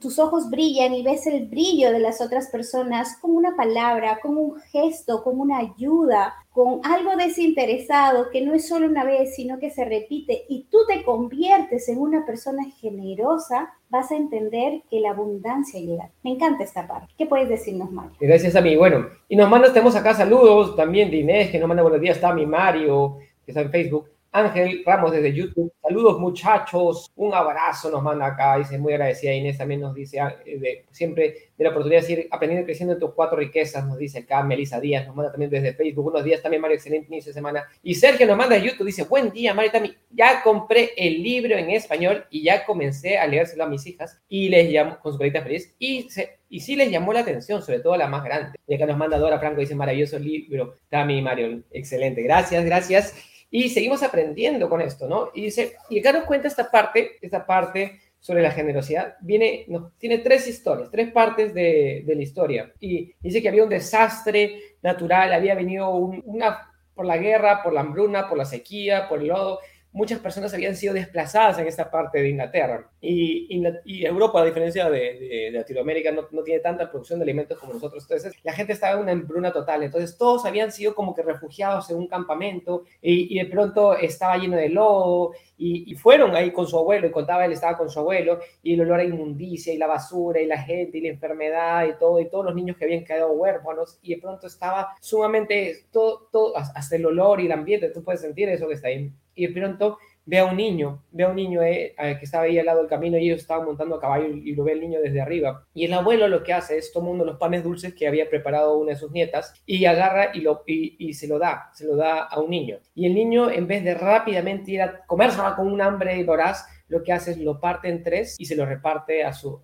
tus 0.00 0.18
ojos 0.18 0.50
brillan 0.50 0.92
y 0.92 1.04
ves 1.04 1.28
el 1.28 1.46
brillo 1.46 1.92
de 1.92 2.00
las 2.00 2.20
otras 2.20 2.48
personas 2.48 3.16
con 3.20 3.36
una 3.36 3.54
palabra, 3.54 4.18
con 4.20 4.36
un 4.36 4.58
gesto, 4.72 5.22
con 5.22 5.38
una 5.38 5.58
ayuda, 5.58 6.34
con 6.50 6.80
algo 6.82 7.14
desinteresado 7.14 8.30
que 8.32 8.42
no 8.42 8.52
es 8.52 8.66
solo 8.66 8.88
una 8.88 9.04
vez, 9.04 9.36
sino 9.36 9.60
que 9.60 9.70
se 9.70 9.84
repite 9.84 10.42
y 10.48 10.64
tú 10.72 10.78
te 10.88 11.04
conviertes 11.04 11.88
en 11.88 11.98
una 11.98 12.26
persona 12.26 12.64
generosa, 12.80 13.74
vas 13.90 14.10
a 14.10 14.16
entender 14.16 14.82
que 14.90 14.98
la 14.98 15.10
abundancia 15.10 15.78
llega. 15.78 16.10
Me 16.24 16.32
encanta 16.32 16.64
esta 16.64 16.88
parte. 16.88 17.14
¿Qué 17.16 17.26
puedes 17.26 17.48
decirnos, 17.48 17.92
Mario? 17.92 18.16
Gracias 18.18 18.56
a 18.56 18.60
mí. 18.60 18.74
Bueno, 18.74 19.06
y 19.28 19.36
nos 19.36 19.48
mandas, 19.48 19.72
tenemos 19.72 19.94
acá 19.94 20.14
saludos 20.14 20.74
también 20.74 21.12
de 21.12 21.18
Inés, 21.18 21.52
que 21.52 21.60
nos 21.60 21.68
manda 21.68 21.84
buenos 21.84 22.00
días, 22.00 22.16
está 22.16 22.34
mi 22.34 22.44
Mario, 22.44 23.18
que 23.44 23.52
está 23.52 23.60
en 23.60 23.70
Facebook. 23.70 24.15
Ángel 24.36 24.82
Ramos 24.84 25.12
desde 25.12 25.32
YouTube. 25.32 25.72
Saludos 25.80 26.18
muchachos, 26.18 27.10
un 27.16 27.32
abrazo 27.32 27.90
nos 27.90 28.02
manda 28.02 28.26
acá, 28.26 28.58
dice 28.58 28.76
muy 28.76 28.92
agradecida. 28.92 29.32
Inés 29.32 29.56
también 29.56 29.80
nos 29.80 29.94
dice 29.94 30.20
ah, 30.20 30.36
de, 30.44 30.84
siempre 30.90 31.50
de 31.56 31.64
la 31.64 31.70
oportunidad 31.70 32.02
de 32.02 32.06
seguir 32.06 32.28
aprendiendo 32.30 32.62
y 32.62 32.66
creciendo 32.66 32.92
en 32.92 33.00
tus 33.00 33.14
cuatro 33.14 33.38
riquezas, 33.38 33.86
nos 33.86 33.96
dice 33.96 34.18
acá 34.18 34.42
Melissa 34.42 34.78
Díaz, 34.78 35.06
nos 35.06 35.16
manda 35.16 35.32
también 35.32 35.50
desde 35.50 35.72
Facebook. 35.72 36.04
Buenos 36.04 36.24
días 36.24 36.42
también 36.42 36.60
Mario, 36.60 36.76
excelente 36.76 37.06
inicio 37.08 37.30
de 37.30 37.34
semana. 37.34 37.66
Y 37.82 37.94
Sergio 37.94 38.26
nos 38.26 38.36
manda 38.36 38.56
de 38.56 38.62
YouTube, 38.62 38.86
dice, 38.86 39.04
buen 39.04 39.30
día 39.30 39.54
Mario 39.54 39.72
también, 39.72 39.96
ya 40.10 40.42
compré 40.42 40.90
el 40.98 41.22
libro 41.22 41.56
en 41.56 41.70
español 41.70 42.26
y 42.28 42.42
ya 42.42 42.66
comencé 42.66 43.16
a 43.16 43.26
leérselo 43.26 43.64
a 43.64 43.68
mis 43.68 43.86
hijas 43.86 44.20
y 44.28 44.50
les 44.50 44.70
llamo 44.70 44.98
con 45.00 45.12
su 45.12 45.18
carita 45.18 45.40
feliz 45.42 45.74
y 45.78 46.08
y 46.48 46.60
sí 46.60 46.76
les 46.76 46.90
llamó 46.90 47.12
la 47.12 47.20
atención, 47.20 47.60
sobre 47.60 47.80
todo 47.80 47.96
la 47.96 48.06
más 48.06 48.22
grande. 48.22 48.56
Y 48.68 48.74
acá 48.74 48.86
nos 48.86 48.96
manda 48.96 49.18
Dora 49.18 49.40
Franco, 49.40 49.60
dice, 49.60 49.74
maravilloso 49.74 50.18
libro, 50.18 50.76
Tami 50.88 51.20
Mario, 51.20 51.62
excelente, 51.72 52.22
gracias, 52.22 52.64
gracias. 52.64 53.35
Y 53.50 53.68
seguimos 53.70 54.02
aprendiendo 54.02 54.68
con 54.68 54.80
esto, 54.80 55.08
¿no? 55.08 55.30
Y, 55.34 55.42
dice, 55.42 55.76
y 55.88 56.00
nos 56.00 56.24
cuenta 56.24 56.48
esta 56.48 56.70
parte, 56.70 57.18
esta 57.20 57.46
parte 57.46 58.00
sobre 58.18 58.42
la 58.42 58.50
generosidad. 58.50 59.16
Viene, 59.20 59.64
no, 59.68 59.92
tiene 59.98 60.18
tres 60.18 60.48
historias, 60.48 60.90
tres 60.90 61.12
partes 61.12 61.54
de, 61.54 62.02
de, 62.04 62.14
la 62.14 62.22
historia. 62.22 62.72
Y 62.80 63.14
dice 63.20 63.40
que 63.40 63.48
había 63.48 63.62
un 63.62 63.68
desastre 63.68 64.60
natural, 64.82 65.32
había 65.32 65.54
venido 65.54 65.90
un, 65.90 66.22
una 66.26 66.72
por 66.94 67.06
la 67.06 67.18
guerra, 67.18 67.62
por 67.62 67.72
la 67.72 67.82
hambruna, 67.82 68.28
por 68.28 68.38
la 68.38 68.44
sequía, 68.44 69.08
por 69.08 69.20
el 69.20 69.28
lodo, 69.28 69.60
muchas 69.96 70.18
personas 70.20 70.52
habían 70.52 70.76
sido 70.76 70.92
desplazadas 70.92 71.58
en 71.58 71.66
esta 71.66 71.90
parte 71.90 72.20
de 72.20 72.28
Inglaterra. 72.28 72.86
Y, 73.00 73.64
Europa, 74.04 74.42
a 74.42 74.44
diferencia 74.44 74.90
de, 74.90 75.48
Latinoamérica, 75.52 76.12
no, 76.12 76.42
tiene 76.44 76.60
tanta 76.60 76.90
producción 76.90 77.18
de 77.18 77.22
alimentos 77.22 77.58
como 77.58 77.72
nosotros. 77.72 78.02
Entonces, 78.04 78.34
la 78.44 78.52
gente 78.52 78.74
estaba 78.74 78.96
en 78.96 79.00
una 79.00 79.12
embruna 79.12 79.52
total. 79.52 79.82
Entonces, 79.82 80.18
todos 80.18 80.44
habían 80.44 80.70
sido 80.70 80.94
como 80.94 81.14
que 81.14 81.22
refugiados 81.22 81.88
en 81.90 81.96
un 81.96 82.08
campamento 82.08 82.84
y, 83.00 83.38
de 83.38 83.46
pronto 83.46 83.96
estaba 83.96 84.36
lleno 84.36 84.58
de 84.58 84.68
lodo. 84.68 85.32
Y, 85.56 85.90
y, 85.90 85.94
fueron 85.94 86.36
ahí 86.36 86.52
con 86.52 86.66
su 86.66 86.76
abuelo 86.76 87.06
y 87.06 87.10
contaba 87.10 87.46
él 87.46 87.52
estaba 87.52 87.78
con 87.78 87.88
su 87.88 87.98
abuelo 87.98 88.40
y 88.62 88.74
el 88.74 88.82
olor 88.82 89.00
a 89.00 89.04
inmundicia 89.04 89.72
y 89.72 89.78
la 89.78 89.86
basura 89.86 90.38
y 90.42 90.46
la 90.46 90.58
gente 90.58 90.98
y 90.98 91.00
la 91.00 91.08
enfermedad 91.08 91.86
y 91.86 91.98
todo 91.98 92.20
y 92.20 92.28
todos 92.28 92.44
los 92.44 92.54
niños 92.54 92.76
que 92.76 92.84
habían 92.84 93.04
quedado 93.04 93.32
huérfanos 93.32 93.98
y 94.02 94.14
de 94.14 94.20
pronto 94.20 94.46
estaba 94.46 94.94
sumamente 95.00 95.86
todo, 95.90 96.28
todo 96.30 96.56
hasta 96.58 96.96
el 96.96 97.06
olor 97.06 97.40
y 97.40 97.46
el 97.46 97.52
ambiente 97.52 97.88
tú 97.88 98.04
puedes 98.04 98.20
sentir 98.20 98.50
eso 98.50 98.68
que 98.68 98.74
está 98.74 98.88
ahí 98.88 99.10
y 99.36 99.46
de 99.46 99.52
pronto 99.52 99.98
ve 100.26 100.38
a 100.38 100.44
un 100.44 100.56
niño, 100.56 101.04
ve 101.12 101.24
a 101.24 101.28
un 101.28 101.36
niño 101.36 101.62
eh, 101.62 101.94
que 101.96 102.24
estaba 102.24 102.44
ahí 102.44 102.58
al 102.58 102.66
lado 102.66 102.80
del 102.80 102.88
camino 102.88 103.16
y 103.16 103.26
ellos 103.26 103.40
estaban 103.40 103.64
montando 103.64 103.94
a 103.94 104.00
caballo 104.00 104.26
y, 104.26 104.54
lo 104.54 104.64
ve 104.64 104.72
el 104.72 104.80
niño 104.80 105.00
desde 105.00 105.20
arriba. 105.20 105.64
Y 105.72 105.84
el 105.84 105.92
abuelo 105.92 106.26
lo 106.26 106.42
que 106.42 106.52
hace 106.52 106.76
es 106.76 106.92
toma 106.92 107.10
uno 107.10 107.24
de 107.24 107.30
los 107.30 107.38
panes 107.38 107.62
dulces 107.62 107.94
que 107.94 108.08
había 108.08 108.28
preparado 108.28 108.76
una 108.76 108.90
de 108.90 108.98
sus 108.98 109.12
nietas 109.12 109.54
y 109.64 109.84
agarra 109.84 110.30
y, 110.34 110.40
lo, 110.40 110.64
y, 110.66 111.14
se 111.14 111.28
lo 111.28 111.38
da, 111.38 111.70
se 111.72 111.86
lo 111.86 111.96
da 111.96 112.24
a 112.24 112.40
un 112.40 112.50
niño. 112.50 112.78
Y 112.94 113.06
el 113.06 113.14
niño, 113.14 113.50
en 113.50 113.68
vez 113.68 113.84
de 113.84 113.94
rápidamente 113.94 114.72
ir 114.72 114.82
a 114.82 115.06
comérselo 115.06 115.54
con 115.54 115.68
un 115.68 115.80
hambre 115.80 116.22
voraz, 116.24 116.66
lo 116.88 117.02
que 117.02 117.12
hace 117.12 117.32
es 117.32 117.38
lo 117.38 117.60
parte 117.60 117.88
en 117.88 118.02
tres 118.02 118.36
y 118.38 118.46
se 118.46 118.54
lo 118.54 118.64
reparte 118.64 119.24
a 119.24 119.32
su, 119.32 119.60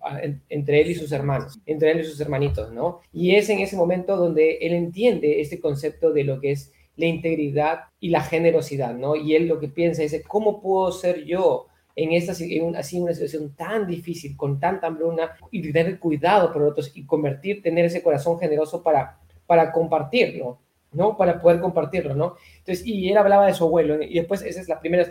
entre 0.49 0.81
él 0.81 0.91
y 0.91 0.95
sus 0.95 1.11
hermanos, 1.11 1.59
entre 1.65 1.91
él 1.91 2.01
y 2.01 2.03
sus 2.03 2.19
hermanitos, 2.19 2.71
¿no? 2.71 2.99
Y 3.13 3.35
es 3.35 3.49
en 3.49 3.59
ese 3.59 3.77
momento 3.77 4.17
donde 4.17 4.57
él 4.57 4.73
entiende 4.73 5.39
este 5.39 5.59
concepto 5.59 6.11
de 6.11 6.25
lo 6.25 6.41
que 6.41 6.51
es 6.51 6.73
la 6.95 7.05
integridad 7.05 7.79
y 7.99 8.09
la 8.09 8.21
generosidad, 8.21 8.93
¿no? 8.93 9.15
Y 9.15 9.35
él 9.35 9.47
lo 9.47 9.59
que 9.59 9.67
piensa 9.67 10.03
es, 10.03 10.21
¿cómo 10.27 10.61
puedo 10.61 10.91
ser 10.91 11.25
yo 11.25 11.67
en 11.95 12.11
esta 12.11 12.31
así 12.31 12.59
una 12.59 13.13
situación 13.13 13.53
tan 13.55 13.85
difícil, 13.85 14.35
con 14.35 14.59
tanta 14.59 14.87
hambruna, 14.87 15.31
y 15.51 15.71
tener 15.71 15.99
cuidado 15.99 16.51
por 16.51 16.63
otros 16.63 16.91
y 16.95 17.05
convertir, 17.05 17.61
tener 17.61 17.85
ese 17.85 18.01
corazón 18.01 18.39
generoso 18.39 18.81
para 18.81 19.19
para 19.45 19.71
compartirlo, 19.71 20.59
¿no? 20.91 21.17
Para 21.17 21.41
poder 21.41 21.59
compartirlo, 21.59 22.15
¿no? 22.15 22.35
Entonces, 22.65 22.85
y 22.85 23.09
él 23.09 23.17
hablaba 23.17 23.47
de 23.47 23.53
su 23.53 23.65
abuelo, 23.65 24.01
y 24.01 24.15
después 24.15 24.41
esa 24.41 24.61
es 24.61 24.69
la 24.69 24.79
primera, 24.79 25.07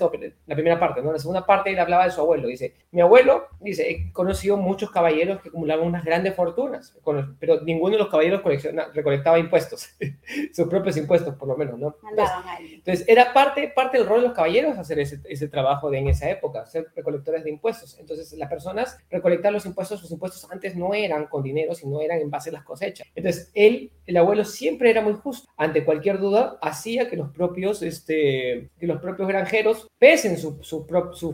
la 0.46 0.54
primera 0.54 0.80
parte, 0.80 1.02
¿no? 1.02 1.12
La 1.12 1.18
segunda 1.18 1.46
parte 1.46 1.70
él 1.70 1.78
hablaba 1.78 2.04
de 2.04 2.10
su 2.10 2.20
abuelo, 2.20 2.48
dice, 2.48 2.74
mi 2.90 3.00
abuelo, 3.00 3.46
dice, 3.60 3.90
he 3.90 4.12
conocido 4.12 4.56
muchos 4.56 4.90
caballeros 4.90 5.40
que 5.40 5.48
acumulaban 5.48 5.86
unas 5.86 6.04
grandes 6.04 6.34
fortunas, 6.34 6.96
pero 7.38 7.60
ninguno 7.62 7.92
de 7.92 7.98
los 7.98 8.08
caballeros 8.08 8.42
recolectaba 8.94 9.38
impuestos, 9.38 9.90
sus 10.52 10.68
propios 10.68 10.96
impuestos 10.96 11.34
por 11.36 11.48
lo 11.48 11.56
menos, 11.56 11.78
¿no? 11.78 11.96
Entonces, 12.58 13.06
era 13.08 13.32
parte, 13.32 13.72
parte 13.74 13.98
del 13.98 14.06
rol 14.06 14.22
de 14.22 14.28
los 14.28 14.36
caballeros 14.36 14.78
hacer 14.78 14.98
ese, 14.98 15.20
ese 15.24 15.48
trabajo 15.48 15.90
de 15.90 16.02
en 16.02 16.08
esa 16.08 16.28
época, 16.28 16.66
ser 16.66 16.88
recolectores 16.94 17.44
de 17.44 17.50
impuestos. 17.50 17.98
Entonces, 17.98 18.32
las 18.34 18.48
personas 18.48 18.98
recolectar 19.10 19.52
los 19.52 19.64
impuestos, 19.66 20.02
los 20.02 20.10
impuestos 20.10 20.50
antes 20.50 20.76
no 20.76 20.94
eran 20.94 21.26
con 21.26 21.42
dinero, 21.42 21.74
sino 21.74 22.00
eran 22.00 22.20
en 22.20 22.30
base 22.30 22.50
a 22.50 22.52
las 22.52 22.64
cosechas. 22.64 23.06
Entonces, 23.14 23.50
él, 23.54 23.92
el 24.06 24.16
abuelo 24.16 24.44
siempre 24.44 24.90
era 24.90 25.00
muy 25.00 25.14
justo. 25.14 25.48
Ante 25.56 25.84
cualquier 25.84 26.18
duda, 26.18 26.58
hacía 26.60 27.08
que 27.08 27.16
los 27.16 27.30
propios, 27.42 27.82
este, 27.82 28.70
los 28.80 29.00
propios 29.00 29.26
granjeros 29.26 29.88
pesen 29.98 30.38
sus 30.38 30.86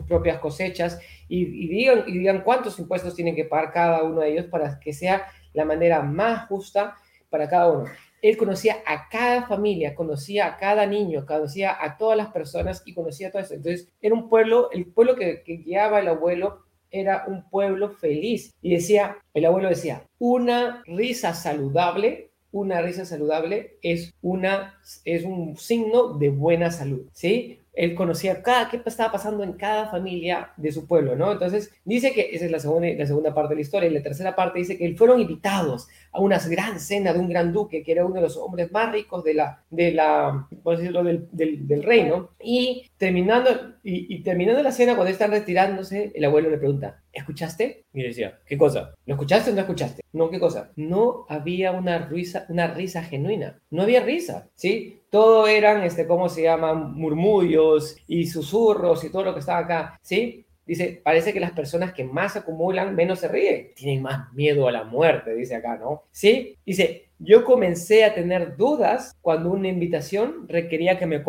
propias 0.07 0.39
cosechas 0.39 0.99
y, 1.27 1.67
digan, 1.67 2.41
cuántos 2.41 2.79
impuestos 2.79 3.13
tienen 3.13 3.35
que 3.35 3.45
pagar 3.45 3.71
cada 3.71 4.03
uno 4.03 4.21
de 4.21 4.31
ellos 4.31 4.45
para 4.47 4.79
que 4.79 4.91
sea 4.91 5.27
la 5.53 5.65
manera 5.65 6.01
más 6.01 6.47
justa 6.47 6.95
para 7.29 7.47
cada 7.47 7.71
uno. 7.71 7.85
Él 8.23 8.37
conocía 8.37 8.77
a 8.87 9.07
cada 9.07 9.45
familia, 9.45 9.93
conocía 9.93 10.47
a 10.47 10.57
cada 10.57 10.87
niño, 10.87 11.27
conocía 11.27 11.77
a 11.79 11.95
todas 11.95 12.17
las 12.17 12.29
personas 12.29 12.81
y 12.85 12.95
conocía 12.95 13.31
todo 13.31 13.43
eso. 13.43 13.53
Entonces, 13.53 13.87
era 14.01 14.15
un 14.15 14.29
pueblo, 14.29 14.71
el 14.71 14.87
pueblo 14.87 15.15
que, 15.15 15.43
que 15.43 15.57
guiaba 15.57 15.99
el 15.99 16.07
abuelo 16.07 16.65
era 16.89 17.25
un 17.27 17.47
pueblo 17.49 17.91
feliz. 17.91 18.51
Y 18.63 18.73
decía, 18.73 19.17
el 19.35 19.45
abuelo 19.45 19.69
decía, 19.69 20.03
una 20.17 20.81
risa 20.87 21.35
saludable 21.35 22.28
una 22.51 22.81
risa 22.81 23.05
saludable 23.05 23.77
es, 23.81 24.13
una, 24.21 24.79
es 25.05 25.23
un 25.23 25.57
signo 25.57 26.17
de 26.17 26.29
buena 26.29 26.71
salud, 26.71 27.07
¿sí? 27.13 27.59
Él 27.79 27.95
conocía 27.95 28.41
cada, 28.41 28.69
qué 28.69 28.81
estaba 28.85 29.13
pasando 29.13 29.41
en 29.41 29.53
cada 29.53 29.89
familia 29.89 30.51
de 30.57 30.69
su 30.71 30.85
pueblo, 30.85 31.15
¿no? 31.15 31.31
Entonces, 31.31 31.71
dice 31.85 32.11
que 32.11 32.29
esa 32.33 32.43
es 32.43 32.51
la 32.51 32.59
segunda, 32.59 32.89
la 32.89 33.05
segunda 33.05 33.33
parte 33.33 33.51
de 33.51 33.55
la 33.55 33.61
historia. 33.61 33.89
Y 33.89 33.93
la 33.93 34.03
tercera 34.03 34.35
parte 34.35 34.59
dice 34.59 34.77
que 34.77 34.95
fueron 34.95 35.21
invitados 35.21 35.87
a 36.11 36.19
una 36.19 36.39
gran 36.39 36.79
cena 36.81 37.13
de 37.13 37.19
un 37.19 37.29
gran 37.29 37.53
duque, 37.53 37.81
que 37.81 37.93
era 37.93 38.05
uno 38.05 38.15
de 38.15 38.21
los 38.21 38.35
hombres 38.35 38.69
más 38.73 38.91
ricos 38.91 39.23
de 39.23 39.33
la, 39.35 39.63
de 39.69 39.93
la 39.93 40.47
decirlo, 40.65 41.05
del, 41.05 41.29
del, 41.31 41.83
reino. 41.83 42.31
Y 42.43 42.89
terminando, 42.97 43.49
y, 43.81 44.23
terminando 44.23 44.61
la 44.61 44.73
cena, 44.73 44.95
cuando 44.95 45.11
están 45.11 45.31
retirándose, 45.31 46.11
el 46.13 46.25
abuelo 46.25 46.49
le 46.49 46.57
pregunta, 46.57 46.99
¿escuchaste? 47.19 47.85
Y 47.93 48.03
decía, 48.03 48.39
¿qué 48.45 48.57
cosa? 48.57 48.93
¿Lo 49.05 49.13
escuchaste 49.13 49.51
o 49.51 49.53
no 49.53 49.61
escuchaste? 49.61 50.01
No, 50.13 50.29
¿qué 50.29 50.39
cosa? 50.39 50.71
No 50.75 51.25
había 51.29 51.71
una 51.71 51.99
risa, 51.99 52.45
una 52.49 52.67
risa 52.67 53.03
genuina. 53.03 53.59
No 53.69 53.83
había 53.83 54.03
risa, 54.03 54.49
¿sí? 54.55 55.01
Todo 55.09 55.47
eran, 55.47 55.83
este, 55.83 56.07
¿cómo 56.07 56.29
se 56.29 56.43
llaman? 56.43 56.93
Murmullos 56.93 57.97
y 58.07 58.27
susurros 58.27 59.03
y 59.03 59.11
todo 59.11 59.23
lo 59.23 59.33
que 59.33 59.39
estaba 59.39 59.59
acá, 59.59 59.99
¿sí? 60.01 60.45
Dice, 60.69 61.01
parece 61.03 61.33
que 61.33 61.39
las 61.39 61.53
personas 61.53 61.93
que 61.93 62.03
más 62.03 62.35
acumulan 62.35 62.95
menos 62.95 63.21
se 63.21 63.27
ríen. 63.27 63.71
Tienen 63.73 64.03
más 64.03 64.31
miedo 64.33 64.67
a 64.67 64.71
la 64.71 64.83
muerte, 64.83 65.33
dice 65.33 65.55
acá, 65.55 65.77
¿no? 65.77 66.03
Sí, 66.11 66.57
dice, 66.63 67.09
yo 67.17 67.43
comencé 67.43 68.05
a 68.05 68.13
tener 68.13 68.55
dudas 68.55 69.17
cuando 69.21 69.49
una 69.49 69.67
invitación 69.67 70.47
requería 70.47 70.99
que, 70.99 71.07
me 71.07 71.23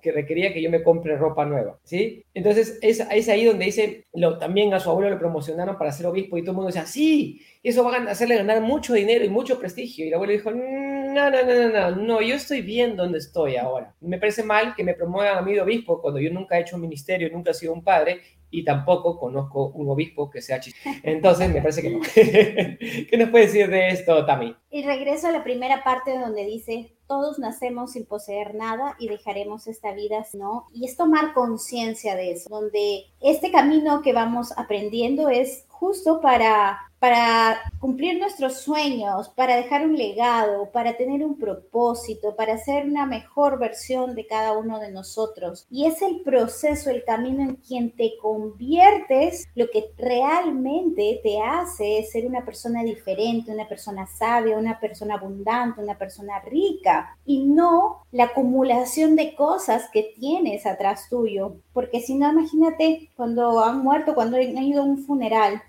que, 0.00 0.12
requería 0.12 0.54
que 0.54 0.62
yo 0.62 0.70
me 0.70 0.82
compre 0.82 1.14
ropa 1.18 1.44
nueva, 1.44 1.78
¿sí? 1.84 2.24
Entonces 2.32 2.78
es, 2.80 3.00
ahí 3.28 3.44
donde 3.44 3.66
dice, 3.66 4.06
lo, 4.14 4.38
también 4.38 4.72
a 4.72 4.80
su 4.80 4.88
abuelo 4.88 5.10
le 5.10 5.16
promocionaron 5.16 5.76
para 5.76 5.92
ser 5.92 6.06
obispo 6.06 6.38
y 6.38 6.40
todo 6.40 6.52
el 6.52 6.56
mundo 6.56 6.68
decía, 6.68 6.86
sí, 6.86 7.42
eso 7.62 7.84
va 7.84 7.96
a 7.96 8.10
hacerle 8.10 8.36
ganar 8.36 8.62
mucho 8.62 8.94
dinero 8.94 9.26
y 9.26 9.28
mucho 9.28 9.58
prestigio. 9.58 10.06
Y 10.06 10.08
el 10.08 10.14
abuelo 10.14 10.32
dijo, 10.32 10.50
no, 10.50 10.95
no, 11.16 11.30
no, 11.30 11.42
no, 11.42 11.68
no, 11.68 11.96
no, 11.96 12.20
yo 12.20 12.34
estoy 12.34 12.60
bien 12.60 12.94
donde 12.94 13.18
estoy 13.18 13.56
ahora. 13.56 13.94
Me 14.00 14.18
parece 14.18 14.42
mal 14.42 14.74
que 14.74 14.84
me 14.84 14.94
promuevan 14.94 15.38
a 15.38 15.42
mí 15.42 15.54
de 15.54 15.62
obispo 15.62 16.02
cuando 16.02 16.20
yo 16.20 16.30
nunca 16.30 16.58
he 16.58 16.60
hecho 16.60 16.76
un 16.76 16.82
ministerio, 16.82 17.30
nunca 17.32 17.52
he 17.52 17.54
sido 17.54 17.72
un 17.72 17.82
padre 17.82 18.20
y 18.50 18.64
tampoco 18.64 19.18
conozco 19.18 19.68
un 19.68 19.88
obispo 19.88 20.30
que 20.30 20.42
sea 20.42 20.60
chiste. 20.60 20.78
Entonces, 21.02 21.48
me 21.48 21.60
parece 21.60 21.82
que 21.82 21.90
no. 21.90 22.00
¿Qué 22.14 23.16
nos 23.18 23.30
puede 23.30 23.46
decir 23.46 23.68
de 23.68 23.88
esto, 23.88 24.24
Tami? 24.24 24.54
Y 24.70 24.84
regreso 24.84 25.28
a 25.28 25.32
la 25.32 25.42
primera 25.42 25.82
parte 25.82 26.18
donde 26.18 26.44
dice, 26.44 26.94
todos 27.06 27.38
nacemos 27.38 27.92
sin 27.92 28.06
poseer 28.06 28.54
nada 28.54 28.94
y 28.98 29.08
dejaremos 29.08 29.66
esta 29.66 29.92
vida, 29.92 30.24
¿no? 30.34 30.66
Y 30.72 30.86
es 30.86 30.96
tomar 30.96 31.32
conciencia 31.34 32.14
de 32.14 32.32
eso, 32.32 32.48
donde 32.50 33.04
este 33.20 33.50
camino 33.50 34.02
que 34.02 34.12
vamos 34.12 34.52
aprendiendo 34.56 35.28
es 35.28 35.64
justo 35.68 36.20
para 36.20 36.78
para 37.06 37.60
cumplir 37.78 38.18
nuestros 38.18 38.62
sueños, 38.62 39.28
para 39.28 39.54
dejar 39.54 39.86
un 39.86 39.96
legado, 39.96 40.72
para 40.72 40.96
tener 40.96 41.24
un 41.24 41.38
propósito, 41.38 42.34
para 42.34 42.58
ser 42.58 42.84
una 42.84 43.06
mejor 43.06 43.60
versión 43.60 44.16
de 44.16 44.26
cada 44.26 44.58
uno 44.58 44.80
de 44.80 44.90
nosotros. 44.90 45.68
Y 45.70 45.86
es 45.86 46.02
el 46.02 46.22
proceso, 46.22 46.90
el 46.90 47.04
camino 47.04 47.44
en 47.44 47.54
quien 47.54 47.92
te 47.92 48.14
conviertes, 48.20 49.46
lo 49.54 49.70
que 49.70 49.84
realmente 49.96 51.20
te 51.22 51.40
hace 51.40 52.02
ser 52.10 52.26
una 52.26 52.44
persona 52.44 52.82
diferente, 52.82 53.52
una 53.52 53.68
persona 53.68 54.08
sabia, 54.08 54.58
una 54.58 54.80
persona 54.80 55.14
abundante, 55.14 55.80
una 55.80 55.96
persona 55.96 56.40
rica, 56.40 57.16
y 57.24 57.44
no 57.44 58.02
la 58.10 58.24
acumulación 58.24 59.14
de 59.14 59.36
cosas 59.36 59.88
que 59.92 60.12
tienes 60.18 60.66
atrás 60.66 61.06
tuyo. 61.08 61.54
Porque 61.72 62.00
si 62.00 62.16
no, 62.16 62.32
imagínate 62.32 63.12
cuando 63.14 63.62
han 63.62 63.84
muerto, 63.84 64.16
cuando 64.16 64.38
han 64.38 64.58
ido 64.58 64.82
a 64.82 64.86
un 64.86 64.98
funeral, 64.98 65.62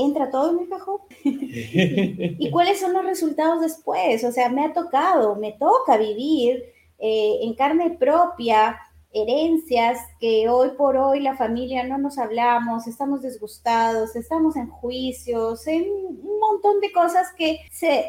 entra 0.00 0.30
todo 0.30 0.50
en 0.52 0.60
el 0.60 0.68
cajón. 0.68 1.00
¿Y 1.24 2.50
cuáles 2.50 2.80
son 2.80 2.92
los 2.92 3.04
resultados 3.04 3.60
después? 3.60 4.24
O 4.24 4.32
sea, 4.32 4.48
me 4.48 4.64
ha 4.64 4.72
tocado, 4.72 5.36
me 5.36 5.52
toca 5.52 5.96
vivir 5.96 6.64
eh, 6.98 7.38
en 7.42 7.54
carne 7.54 7.96
propia 7.98 8.78
herencias 9.12 9.98
que 10.20 10.48
hoy 10.48 10.70
por 10.76 10.96
hoy 10.96 11.20
la 11.20 11.36
familia 11.36 11.82
no 11.84 11.98
nos 11.98 12.18
hablamos, 12.18 12.86
estamos 12.86 13.22
disgustados, 13.22 14.14
estamos 14.14 14.56
en 14.56 14.68
juicios, 14.68 15.66
en 15.66 15.82
un 15.90 16.38
montón 16.38 16.80
de 16.80 16.92
cosas 16.92 17.26
que 17.36 17.58
se, 17.70 18.08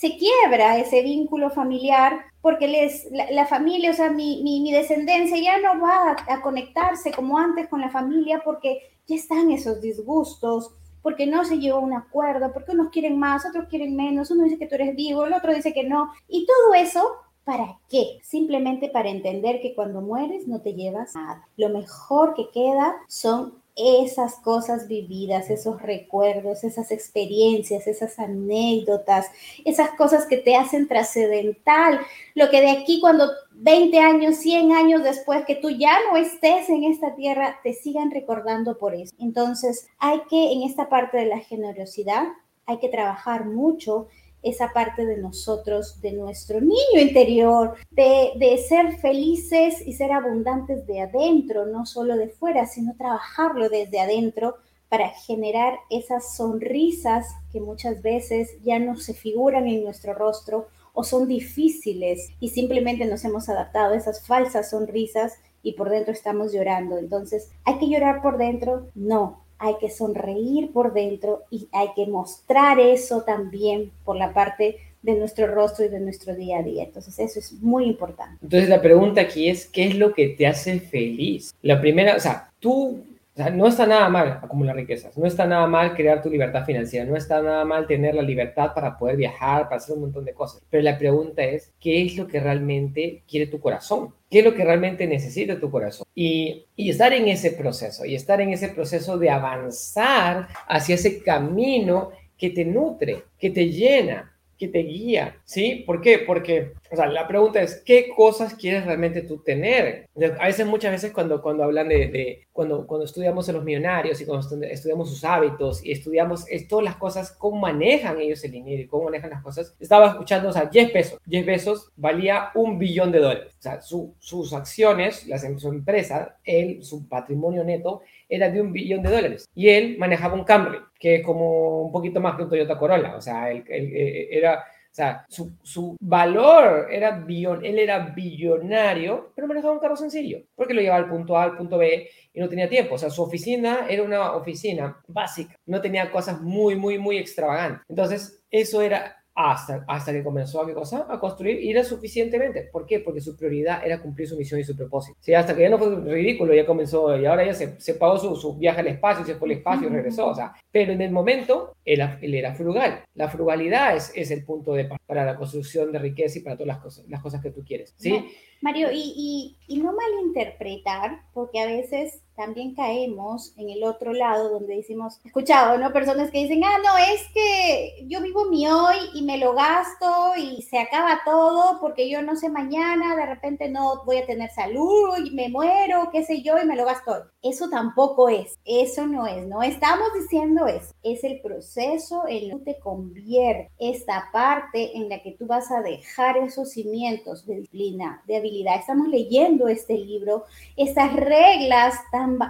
quiebra 0.00 0.78
ese 0.78 1.02
vínculo 1.02 1.50
familiar 1.50 2.24
porque 2.40 2.66
les, 2.66 3.06
la, 3.12 3.46
familia, 3.46 3.92
o 3.92 3.94
sea, 3.94 4.10
mi, 4.10 4.42
mi, 4.42 4.72
descendencia 4.72 5.38
ya 5.38 5.60
no 5.60 5.80
va 5.80 6.16
a 6.26 6.42
conectarse 6.42 7.12
como 7.12 7.38
antes 7.38 7.68
con 7.68 7.80
la 7.80 7.90
familia 7.90 8.42
porque 8.44 8.80
ya 9.06 9.14
están 9.14 9.52
esos 9.52 9.80
disgustos, 9.80 10.72
porque 11.02 11.26
no 11.26 11.44
se 11.44 11.58
llegó 11.58 11.78
a 11.78 11.80
un 11.80 11.92
acuerdo, 11.92 12.52
porque 12.52 12.72
unos 12.72 12.90
quieren 12.90 13.18
más, 13.18 13.44
otros 13.44 13.68
quieren 13.68 13.96
menos, 13.96 14.30
uno 14.30 14.44
dice 14.44 14.58
que 14.58 14.66
tú 14.66 14.76
eres 14.76 14.94
vivo, 14.96 15.24
el 15.24 15.34
otro 15.34 15.54
dice 15.54 15.72
que 15.72 15.84
no. 15.84 16.12
Y 16.28 16.46
todo 16.46 16.74
eso, 16.74 17.16
¿para 17.44 17.78
qué? 17.88 18.18
Simplemente 18.22 18.88
para 18.88 19.10
entender 19.10 19.60
que 19.60 19.74
cuando 19.74 20.00
mueres 20.00 20.46
no 20.46 20.60
te 20.60 20.74
llevas 20.74 21.14
nada. 21.14 21.46
Lo 21.56 21.68
mejor 21.68 22.34
que 22.34 22.50
queda 22.50 22.94
son 23.08 23.61
esas 23.74 24.36
cosas 24.36 24.86
vividas, 24.86 25.48
esos 25.48 25.80
recuerdos, 25.80 26.62
esas 26.62 26.90
experiencias, 26.90 27.86
esas 27.86 28.18
anécdotas, 28.18 29.26
esas 29.64 29.90
cosas 29.90 30.26
que 30.26 30.36
te 30.36 30.56
hacen 30.56 30.88
trascendental, 30.88 32.00
lo 32.34 32.50
que 32.50 32.60
de 32.60 32.70
aquí 32.70 33.00
cuando 33.00 33.30
20 33.52 33.98
años, 33.98 34.36
100 34.36 34.72
años 34.72 35.02
después 35.02 35.44
que 35.46 35.56
tú 35.56 35.70
ya 35.70 35.96
no 36.10 36.16
estés 36.16 36.68
en 36.68 36.84
esta 36.84 37.14
tierra, 37.14 37.60
te 37.62 37.72
sigan 37.72 38.10
recordando 38.10 38.78
por 38.78 38.94
eso. 38.94 39.14
Entonces, 39.18 39.88
hay 39.98 40.20
que 40.28 40.52
en 40.52 40.62
esta 40.62 40.88
parte 40.88 41.16
de 41.18 41.26
la 41.26 41.38
generosidad, 41.38 42.24
hay 42.66 42.78
que 42.78 42.88
trabajar 42.88 43.46
mucho 43.46 44.08
esa 44.42 44.72
parte 44.72 45.06
de 45.06 45.18
nosotros, 45.18 46.00
de 46.00 46.12
nuestro 46.12 46.60
niño 46.60 47.00
interior, 47.00 47.76
de, 47.90 48.64
ser 48.68 48.98
felices 48.98 49.86
y 49.86 49.92
ser 49.92 50.12
abundantes 50.12 50.86
de 50.86 51.00
adentro, 51.00 51.66
no 51.66 51.86
solo 51.86 52.16
de 52.16 52.28
fuera, 52.28 52.66
sino 52.66 52.94
trabajarlo 52.96 53.68
desde 53.68 54.00
adentro 54.00 54.56
para 54.88 55.08
generar 55.08 55.78
esas 55.88 56.36
sonrisas 56.36 57.26
que 57.50 57.60
muchas 57.60 58.02
veces 58.02 58.50
ya 58.62 58.78
no 58.78 58.96
se 58.96 59.14
figuran 59.14 59.66
en 59.66 59.84
nuestro 59.84 60.12
rostro 60.12 60.68
o 60.92 61.02
son 61.02 61.26
difíciles 61.26 62.30
y 62.40 62.50
simplemente 62.50 63.06
nos 63.06 63.24
hemos 63.24 63.48
adaptado 63.48 63.94
a 63.94 63.96
esas 63.96 64.26
falsas 64.26 64.70
sonrisas 64.70 65.38
y 65.62 65.72
por 65.72 65.88
dentro 65.88 66.12
estamos 66.12 66.52
llorando. 66.52 66.98
Entonces, 66.98 67.50
¿hay 67.64 67.78
que 67.78 67.88
llorar 67.88 68.20
por 68.20 68.36
dentro? 68.36 68.88
No, 68.94 69.41
hay 69.62 69.76
que 69.80 69.90
sonreír 69.90 70.72
por 70.72 70.92
dentro 70.92 71.42
y 71.48 71.68
hay 71.70 71.88
que 71.94 72.06
mostrar 72.06 72.80
eso 72.80 73.22
también 73.22 73.92
por 74.04 74.16
la 74.16 74.34
parte 74.34 74.76
de 75.02 75.14
nuestro 75.14 75.46
rostro 75.46 75.84
y 75.84 75.88
de 75.88 76.00
nuestro 76.00 76.34
día 76.34 76.58
a 76.58 76.62
día. 76.64 76.82
Entonces 76.82 77.16
eso 77.18 77.38
es 77.38 77.52
muy 77.62 77.84
importante. 77.84 78.38
Entonces 78.42 78.68
la 78.68 78.82
pregunta 78.82 79.20
aquí 79.20 79.48
es, 79.48 79.66
¿qué 79.66 79.86
es 79.86 79.96
lo 79.96 80.14
que 80.14 80.30
te 80.30 80.48
hace 80.48 80.80
feliz? 80.80 81.54
La 81.62 81.80
primera, 81.80 82.16
o 82.16 82.20
sea, 82.20 82.50
tú 82.58 83.04
o 83.34 83.36
sea, 83.36 83.48
no 83.48 83.66
está 83.66 83.86
nada 83.86 84.10
mal 84.10 84.40
acumular 84.42 84.76
riquezas, 84.76 85.16
no 85.16 85.26
está 85.26 85.46
nada 85.46 85.66
mal 85.66 85.94
crear 85.94 86.20
tu 86.20 86.28
libertad 86.28 86.66
financiera, 86.66 87.06
no 87.06 87.16
está 87.16 87.40
nada 87.40 87.64
mal 87.64 87.86
tener 87.86 88.14
la 88.14 88.20
libertad 88.20 88.74
para 88.74 88.98
poder 88.98 89.16
viajar, 89.16 89.64
para 89.64 89.76
hacer 89.76 89.94
un 89.94 90.02
montón 90.02 90.26
de 90.26 90.34
cosas. 90.34 90.62
Pero 90.68 90.82
la 90.82 90.98
pregunta 90.98 91.42
es, 91.42 91.72
¿qué 91.80 92.02
es 92.04 92.16
lo 92.16 92.26
que 92.26 92.40
realmente 92.40 93.22
quiere 93.26 93.46
tu 93.46 93.58
corazón? 93.58 94.14
¿Qué 94.30 94.40
es 94.40 94.44
lo 94.44 94.54
que 94.54 94.64
realmente 94.64 95.06
necesita 95.06 95.58
tu 95.58 95.70
corazón? 95.70 96.06
Y, 96.14 96.66
y 96.76 96.90
estar 96.90 97.14
en 97.14 97.26
ese 97.26 97.52
proceso, 97.52 98.04
y 98.04 98.14
estar 98.14 98.42
en 98.42 98.50
ese 98.50 98.68
proceso 98.68 99.16
de 99.16 99.30
avanzar 99.30 100.48
hacia 100.68 100.96
ese 100.96 101.22
camino 101.22 102.10
que 102.36 102.50
te 102.50 102.66
nutre, 102.66 103.24
que 103.38 103.48
te 103.48 103.70
llena, 103.70 104.31
te 104.68 104.80
guía, 104.80 105.36
¿sí? 105.44 105.82
¿Por 105.86 106.00
qué? 106.00 106.18
Porque, 106.18 106.72
o 106.90 106.96
sea, 106.96 107.06
la 107.06 107.26
pregunta 107.26 107.60
es, 107.60 107.82
¿qué 107.84 108.08
cosas 108.08 108.54
quieres 108.54 108.84
realmente 108.84 109.22
tú 109.22 109.42
tener? 109.42 110.08
A 110.38 110.46
veces, 110.46 110.66
muchas 110.66 110.92
veces 110.92 111.12
cuando, 111.12 111.40
cuando 111.40 111.64
hablan 111.64 111.88
de, 111.88 112.46
cuando, 112.52 112.86
cuando 112.86 113.04
estudiamos 113.04 113.48
a 113.48 113.52
los 113.52 113.64
millonarios 113.64 114.20
y 114.20 114.26
cuando 114.26 114.64
estudiamos 114.66 115.08
sus 115.08 115.24
hábitos 115.24 115.84
y 115.84 115.92
estudiamos 115.92 116.44
todas 116.68 116.84
las 116.84 116.96
cosas, 116.96 117.32
cómo 117.32 117.60
manejan 117.60 118.20
ellos 118.20 118.44
el 118.44 118.52
dinero 118.52 118.82
y 118.82 118.86
cómo 118.86 119.04
manejan 119.04 119.30
las 119.30 119.42
cosas, 119.42 119.74
estaba 119.80 120.08
escuchando, 120.08 120.48
o 120.48 120.52
sea, 120.52 120.66
10 120.66 120.90
pesos, 120.90 121.20
10 121.26 121.44
pesos 121.44 121.90
valía 121.96 122.50
un 122.54 122.78
billón 122.78 123.12
de 123.12 123.20
dólares. 123.20 123.54
O 123.58 123.62
sea, 123.62 123.80
su, 123.80 124.14
sus 124.18 124.52
acciones, 124.52 125.26
las, 125.26 125.46
su 125.58 125.68
empresa, 125.68 126.36
su 126.80 127.08
patrimonio 127.08 127.64
neto, 127.64 128.02
era 128.32 128.50
de 128.50 128.62
un 128.62 128.72
billón 128.72 129.02
de 129.02 129.10
dólares. 129.10 129.46
Y 129.54 129.68
él 129.68 129.96
manejaba 129.98 130.34
un 130.34 130.44
Camry, 130.44 130.78
que 130.98 131.16
es 131.16 131.22
como 131.22 131.82
un 131.82 131.92
poquito 131.92 132.18
más 132.18 132.34
que 132.34 132.44
un 132.44 132.48
Toyota 132.48 132.78
Corolla. 132.78 133.14
O 133.14 133.20
sea, 133.20 133.50
él, 133.50 133.62
eh, 133.68 134.28
era, 134.30 134.60
o 134.60 134.94
sea, 134.94 135.26
su, 135.28 135.52
su, 135.62 135.98
valor 136.00 136.88
era 136.90 137.10
billón, 137.10 137.62
él 137.62 137.78
era 137.78 137.98
billonario, 137.98 139.32
pero 139.36 139.46
manejaba 139.46 139.74
un 139.74 139.80
carro 139.80 139.96
sencillo, 139.96 140.44
porque 140.54 140.72
lo 140.72 140.80
llevaba 140.80 141.02
al 141.02 141.10
punto 141.10 141.36
A, 141.36 141.44
al 141.44 141.56
punto 141.58 141.76
B, 141.76 142.08
y 142.32 142.40
no 142.40 142.48
tenía 142.48 142.70
tiempo. 142.70 142.94
O 142.94 142.98
sea, 142.98 143.10
su 143.10 143.22
oficina 143.22 143.86
era 143.90 144.02
una 144.02 144.32
oficina 144.32 144.98
básica, 145.08 145.54
no 145.66 145.82
tenía 145.82 146.10
cosas 146.10 146.40
muy, 146.40 146.74
muy, 146.74 146.98
muy 146.98 147.18
extravagantes. 147.18 147.84
Entonces, 147.86 148.42
eso 148.50 148.80
era 148.80 149.21
hasta, 149.34 149.84
hasta 149.88 150.12
que 150.12 150.22
comenzó 150.22 150.60
a, 150.60 150.74
cosa? 150.74 151.06
a 151.08 151.18
construir 151.18 151.60
y 151.62 151.70
era 151.70 151.84
suficientemente. 151.84 152.68
¿Por 152.70 152.86
qué? 152.86 153.00
Porque 153.00 153.20
su 153.20 153.36
prioridad 153.36 153.84
era 153.84 154.00
cumplir 154.00 154.28
su 154.28 154.36
misión 154.36 154.60
y 154.60 154.64
su 154.64 154.76
propósito. 154.76 155.16
Sí, 155.20 155.32
hasta 155.34 155.54
que 155.54 155.62
ya 155.62 155.70
no 155.70 155.78
fue 155.78 155.94
ridículo, 156.00 156.54
ya 156.54 156.66
comenzó 156.66 157.16
y 157.18 157.24
ahora 157.24 157.46
ya 157.46 157.54
se, 157.54 157.80
se 157.80 157.94
pagó 157.94 158.18
su, 158.18 158.36
su, 158.36 158.56
viaje 158.56 158.80
al 158.80 158.88
espacio, 158.88 159.24
se 159.24 159.34
fue 159.34 159.48
al 159.48 159.58
espacio 159.58 159.88
y 159.88 159.92
regresó. 159.92 160.26
O 160.28 160.34
sea, 160.34 160.52
pero 160.70 160.92
en 160.92 161.00
el 161.00 161.10
momento 161.10 161.74
él, 161.84 162.00
él 162.20 162.34
era 162.34 162.54
frugal. 162.54 163.04
La 163.14 163.28
frugalidad 163.28 163.96
es, 163.96 164.12
es 164.14 164.30
el 164.30 164.44
punto 164.44 164.74
de 164.74 164.88
para 165.06 165.24
la 165.24 165.36
construcción 165.36 165.92
de 165.92 165.98
riqueza 165.98 166.38
y 166.38 166.42
para 166.42 166.56
todas 166.56 166.68
las 166.68 166.78
cosas, 166.78 167.08
las 167.08 167.22
cosas 167.22 167.40
que 167.40 167.50
tú 167.50 167.64
quieres. 167.64 167.94
¿sí? 167.96 168.32
Mario, 168.60 168.88
y, 168.92 169.56
y, 169.68 169.74
y 169.74 169.78
no 169.78 169.92
malinterpretar, 169.92 171.22
porque 171.34 171.60
a 171.60 171.66
veces 171.66 172.22
también 172.36 172.74
caemos 172.74 173.52
en 173.56 173.70
el 173.70 173.84
otro 173.84 174.12
lado 174.12 174.50
donde 174.50 174.76
decimos, 174.76 175.20
escuchado, 175.24 175.78
¿no? 175.78 175.92
Personas 175.92 176.30
que 176.30 176.42
dicen, 176.42 176.62
ah, 176.64 176.78
no, 176.84 176.96
es 176.98 177.26
que 177.34 178.04
yo 178.08 178.20
vivo 178.20 178.46
mi 178.46 178.66
hoy 178.66 178.96
y 179.14 179.22
me 179.22 179.38
lo 179.38 179.54
gasto 179.54 180.32
y 180.36 180.62
se 180.62 180.78
acaba 180.78 181.20
todo 181.24 181.78
porque 181.80 182.08
yo 182.08 182.22
no 182.22 182.36
sé 182.36 182.48
mañana, 182.48 183.16
de 183.16 183.26
repente 183.26 183.68
no 183.68 184.04
voy 184.04 184.18
a 184.18 184.26
tener 184.26 184.50
salud 184.50 185.16
y 185.24 185.30
me 185.30 185.48
muero, 185.48 186.10
qué 186.12 186.24
sé 186.24 186.42
yo, 186.42 186.58
y 186.58 186.66
me 186.66 186.76
lo 186.76 186.84
gasto. 186.84 187.26
Eso 187.42 187.68
tampoco 187.68 188.28
es, 188.28 188.58
eso 188.64 189.06
no 189.06 189.26
es, 189.26 189.46
no 189.46 189.62
estamos 189.62 190.08
diciendo 190.14 190.66
eso, 190.66 190.94
es 191.02 191.24
el 191.24 191.40
proceso 191.40 192.24
en 192.28 192.50
el 192.50 192.58
que 192.58 192.74
te 192.74 192.80
convierte 192.80 193.70
esta 193.78 194.28
parte 194.32 194.96
en 194.96 195.08
la 195.08 195.22
que 195.22 195.32
tú 195.32 195.46
vas 195.46 195.70
a 195.70 195.82
dejar 195.82 196.36
esos 196.38 196.70
cimientos 196.70 197.46
de 197.46 197.56
disciplina, 197.56 198.22
de 198.26 198.36
habilidad. 198.36 198.76
Estamos 198.76 199.08
leyendo 199.08 199.68
este 199.68 199.94
libro, 199.94 200.44
estas 200.76 201.12
reglas 201.14 201.94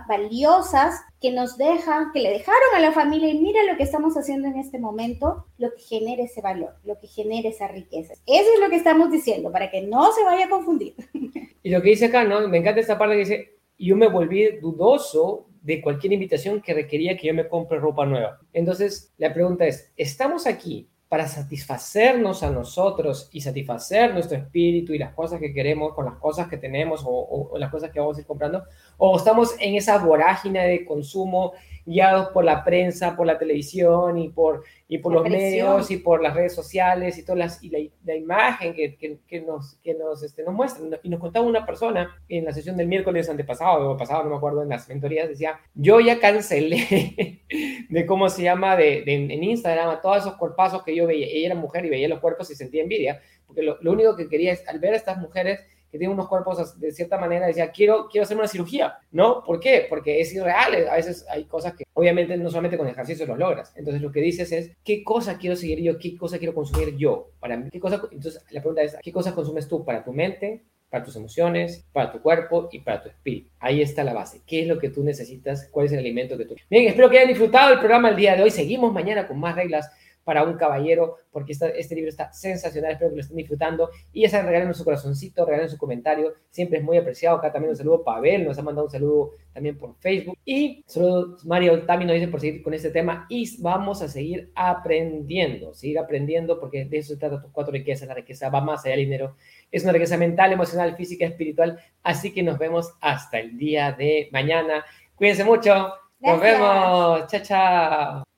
valiosas 0.09 1.01
que 1.21 1.31
nos 1.31 1.57
dejan, 1.57 2.13
que 2.13 2.21
le 2.21 2.31
dejaron 2.31 2.75
a 2.77 2.81
la 2.81 2.93
familia 2.93 3.29
y 3.29 3.39
mira 3.39 3.63
lo 3.65 3.77
que 3.77 3.85
estamos 3.85 4.17
haciendo 4.17 4.49
en 4.49 4.57
este 4.57 4.79
momento, 4.79 5.47
lo 5.59 5.73
que 5.75 5.83
genera 5.83 6.23
ese 6.25 6.41
valor, 6.41 6.75
lo 6.85 6.99
que 6.99 7.07
genera 7.07 7.49
esa 7.49 7.69
riqueza. 7.69 8.15
Eso 8.27 8.51
es 8.55 8.61
lo 8.61 8.69
que 8.69 8.77
estamos 8.77 9.11
diciendo, 9.11 9.53
para 9.53 9.71
que 9.71 9.83
no 9.83 10.13
se 10.13 10.25
vaya 10.25 10.47
a 10.47 10.51
confundir. 10.51 10.95
Y 11.65 11.71
lo 11.71 11.81
que 11.81 11.91
dice 11.91 12.07
acá. 12.07 12.25
Me 12.25 12.59
encanta 12.59 12.81
esta 12.81 12.99
parte 12.99 13.15
que 13.15 13.21
dice, 13.21 13.59
yo 13.79 13.97
me 13.97 14.09
volví 14.09 14.59
dudoso 14.61 15.47
de 15.61 15.81
cualquier 15.81 16.13
invitación 16.13 16.61
que 16.61 16.75
requería 16.75 17.17
que 17.17 17.29
yo 17.29 17.35
me 17.35 17.49
compre 17.49 17.79
ropa 17.79 18.05
nueva. 18.05 18.41
Entonces, 18.53 19.15
la 19.17 19.33
pregunta 19.33 19.65
es, 19.65 19.93
¿estamos 19.97 20.47
aquí 20.47 20.89
para 21.13 21.29
satisfacernos 21.29 22.43
a 22.43 22.49
nosotros 22.49 23.29
y 23.33 23.43
satisfacer 23.43 24.15
nuestro 24.15 24.39
espíritu 24.39 24.95
y 24.95 24.99
las 24.99 25.13
cosas 25.13 25.41
que 25.41 25.53
queremos 25.53 25.93
con 25.93 26.07
las 26.07 26.15
cosas 26.15 26.49
que 26.49 26.57
tenemos 26.57 27.03
o, 27.05 27.51
o, 27.53 27.59
las 27.59 27.71
cosas 27.71 27.91
que 27.91 28.01
vamos 28.01 28.17
a 28.17 28.21
ir 28.23 28.27
comprando? 28.27 28.65
¿O 28.97 29.19
estamos 29.19 29.55
en 29.61 29.75
esa 29.75 29.99
vorágine 29.99 30.67
de 30.67 30.87
consumo 30.87 31.53
guiados 31.85 32.29
por 32.29 32.45
la 32.45 32.65
prensa, 32.65 33.17
por 33.17 33.27
la 33.27 33.39
televisión 33.39 34.19
y 34.19 34.29
por, 34.29 34.65
y 34.89 34.99
por 34.99 35.13
los 35.13 35.29
medios 35.29 35.91
y 35.91 35.97
por 35.97 36.23
las 36.23 36.35
redes 36.35 36.55
sociales 36.55 37.19
y, 37.19 37.25
todas 37.25 37.39
las, 37.39 37.65
y 37.65 37.71
la, 38.05 38.15
imagen 38.15 38.75
que, 38.75 38.97
que, 38.97 39.41
nos, 39.41 39.77
que 39.83 39.95
nos, 39.95 40.23
este, 40.23 40.43
nos 40.45 40.55
muestran. 40.55 40.91
Y 41.03 41.09
nos 41.09 41.21
contaba 41.21 41.47
una 41.47 41.67
persona 41.67 42.17
en 42.29 42.45
la 42.45 42.53
sesión 42.53 42.77
del 42.77 42.89
miércoles 42.89 43.29
antepasado 43.29 43.91
o 43.91 43.97
pasado, 43.97 44.25
no 44.25 44.31
me 44.31 44.37
acuerdo, 44.37 44.63
en 44.63 44.69
las 44.69 44.89
mentorías, 44.89 45.29
decía, 45.29 45.61
yo 45.75 46.01
ya 46.01 46.21
cancelé 46.21 47.43
de 47.89 48.07
cómo 48.07 48.29
se 48.29 48.43
llama 48.43 48.77
de, 48.77 49.03
en 49.07 49.43
Instagram 49.43 49.91
a 49.91 50.01
todos 50.01 50.19
esos 50.19 50.37
cuerpazos 50.37 50.83
que 50.83 50.95
yo 50.95 51.07
veía. 51.07 51.27
Ella 51.27 51.47
era 51.47 51.55
mujer 51.55 51.85
y 51.85 51.91
veía 51.91 52.09
los 52.09 52.21
cuerpos 52.21 52.51
y 52.51 52.55
sentía 52.55 52.83
envidia, 52.83 53.21
porque 53.47 53.63
lo, 53.63 53.79
lo 53.81 53.93
único 53.93 54.17
que 54.17 54.29
quería 54.29 54.53
es, 54.53 54.67
al 54.69 54.79
ver 54.79 54.95
a 54.95 54.97
estas 54.97 55.19
mujeres, 55.19 55.61
que 55.93 55.99
tiene 55.99 56.15
unos 56.15 56.27
cuerpos 56.27 56.81
de 56.81 56.91
cierta 56.91 57.19
manera, 57.19 57.47
decía, 57.47 57.71
quiero, 57.71 58.09
quiero 58.09 58.25
hacerme 58.25 58.41
una 58.41 58.49
cirugía, 58.49 58.99
¿no? 59.11 59.45
¿Por 59.45 59.61
qué? 59.61 59.87
Porque 59.91 60.23
es 60.23 60.35
irreal, 60.35 60.89
a 60.89 60.97
veces 60.97 61.27
hay 61.29 61.45
cosas 61.45 61.75
que 61.75 61.85
obviamente 61.93 62.35
no 62.39 62.49
solamente 62.49 62.79
con 62.79 62.89
ejercicio 62.89 63.27
los 63.27 63.39
logras. 63.39 63.75
Entonces 63.77 64.01
lo 64.01 64.11
que 64.11 64.21
dices 64.21 64.51
es, 64.53 64.73
¿qué 64.83 65.05
cosa 65.05 65.37
quiero 65.37 65.55
seguir 65.55 65.81
yo? 65.81 65.99
¿Qué 65.99 66.17
cosa 66.17 66.39
quiero 66.39 66.55
consumir 66.55 66.97
yo? 66.97 67.33
Para 67.39 67.59
mí, 67.59 67.69
¿qué 67.71 67.79
cosa? 67.79 68.01
Entonces 68.11 68.43
la 68.51 68.63
pregunta 68.63 68.83
es, 68.83 68.97
¿qué 69.03 69.13
cosas 69.13 69.35
consumes 69.35 69.69
tú 69.69 69.85
para 69.85 70.03
tu 70.03 70.15
mente, 70.15 70.65
para 70.93 71.05
tus 71.05 71.17
emociones, 71.17 71.87
para 71.91 72.13
tu 72.13 72.21
cuerpo 72.21 72.69
y 72.71 72.81
para 72.81 73.03
tu 73.03 73.09
espíritu. 73.09 73.49
Ahí 73.61 73.81
está 73.81 74.05
la 74.05 74.13
base. 74.13 74.43
¿Qué 74.47 74.61
es 74.61 74.69
lo 74.69 74.79
que 74.79 74.91
tú 74.91 75.03
necesitas? 75.03 75.67
¿Cuál 75.71 75.87
es 75.87 75.93
el 75.93 76.01
alimento 76.01 76.37
que 76.37 76.45
tú... 76.45 76.55
Bien, 76.69 76.87
espero 76.87 77.09
que 77.09 77.17
hayan 77.17 77.29
disfrutado 77.29 77.73
el 77.73 77.79
programa 77.79 78.11
el 78.11 78.17
día 78.17 78.37
de 78.37 78.43
hoy. 78.43 78.51
Seguimos 78.51 78.93
mañana 78.93 79.27
con 79.27 79.41
más 79.41 79.57
reglas 79.57 79.91
para 80.25 80.45
un 80.45 80.55
caballero, 80.55 81.17
porque 81.31 81.53
este 81.53 81.95
libro 81.95 82.09
está 82.09 82.33
sensacional, 82.33 82.93
espero 82.93 83.11
que 83.11 83.17
lo 83.17 83.23
estén 83.23 83.37
disfrutando. 83.37 83.91
Y 84.13 84.23
ya 84.23 84.29
saben, 84.29 84.47
regalen 84.47 84.75
su 84.75 84.85
corazoncito, 84.85 85.45
regalen 85.45 85.69
su 85.69 85.79
comentario, 85.79 86.35
siempre 86.51 86.79
es 86.79 86.85
muy 86.85 86.97
apreciado. 86.97 87.37
Acá 87.37 87.53
también 87.53 87.71
un 87.71 87.77
saludo 87.77 88.05
Pavel, 88.05 88.45
nos 88.45 88.59
ha 88.59 88.63
mandado 88.63 88.87
un 88.87 88.91
saludo 88.91 89.33
también 89.53 89.77
por 89.77 89.95
Facebook. 89.99 90.39
Y 90.45 90.85
saludos 90.87 91.45
Mario 91.45 91.85
también 91.85 92.09
nos 92.09 92.15
dice 92.15 92.29
por 92.29 92.41
seguir 92.41 92.63
con 92.63 92.75
este 92.75 92.91
tema 92.91 93.27
y 93.29 93.61
vamos 93.61 94.03
a 94.03 94.09
seguir 94.09 94.51
aprendiendo, 94.55 95.75
seguir 95.75 95.99
aprendiendo, 95.99 96.59
porque 96.59 96.85
de 96.85 96.99
eso 96.99 97.15
se 97.15 97.21
trata 97.21 97.43
tus 97.43 97.51
cuatro 97.53 97.73
riquezas, 97.73 98.09
la 98.09 98.15
riqueza 98.15 98.49
va 98.49 98.61
más 98.61 98.85
allá 98.85 98.97
del 98.97 99.05
dinero. 99.05 99.37
Es 99.71 99.83
una 99.85 99.93
riqueza 99.93 100.17
mental, 100.17 100.53
emocional, 100.53 100.97
física, 100.97 101.27
espiritual. 101.27 101.79
Así 102.03 102.33
que 102.33 102.43
nos 102.43 102.59
vemos 102.59 102.93
hasta 103.01 103.39
el 103.39 103.57
día 103.57 103.93
de 103.93 104.29
mañana. 104.33 104.85
Cuídense 105.15 105.45
mucho. 105.45 105.95
Nos 106.21 106.41
vemos. 106.41 107.27
Chao, 107.27 107.43
chao. 107.43 108.23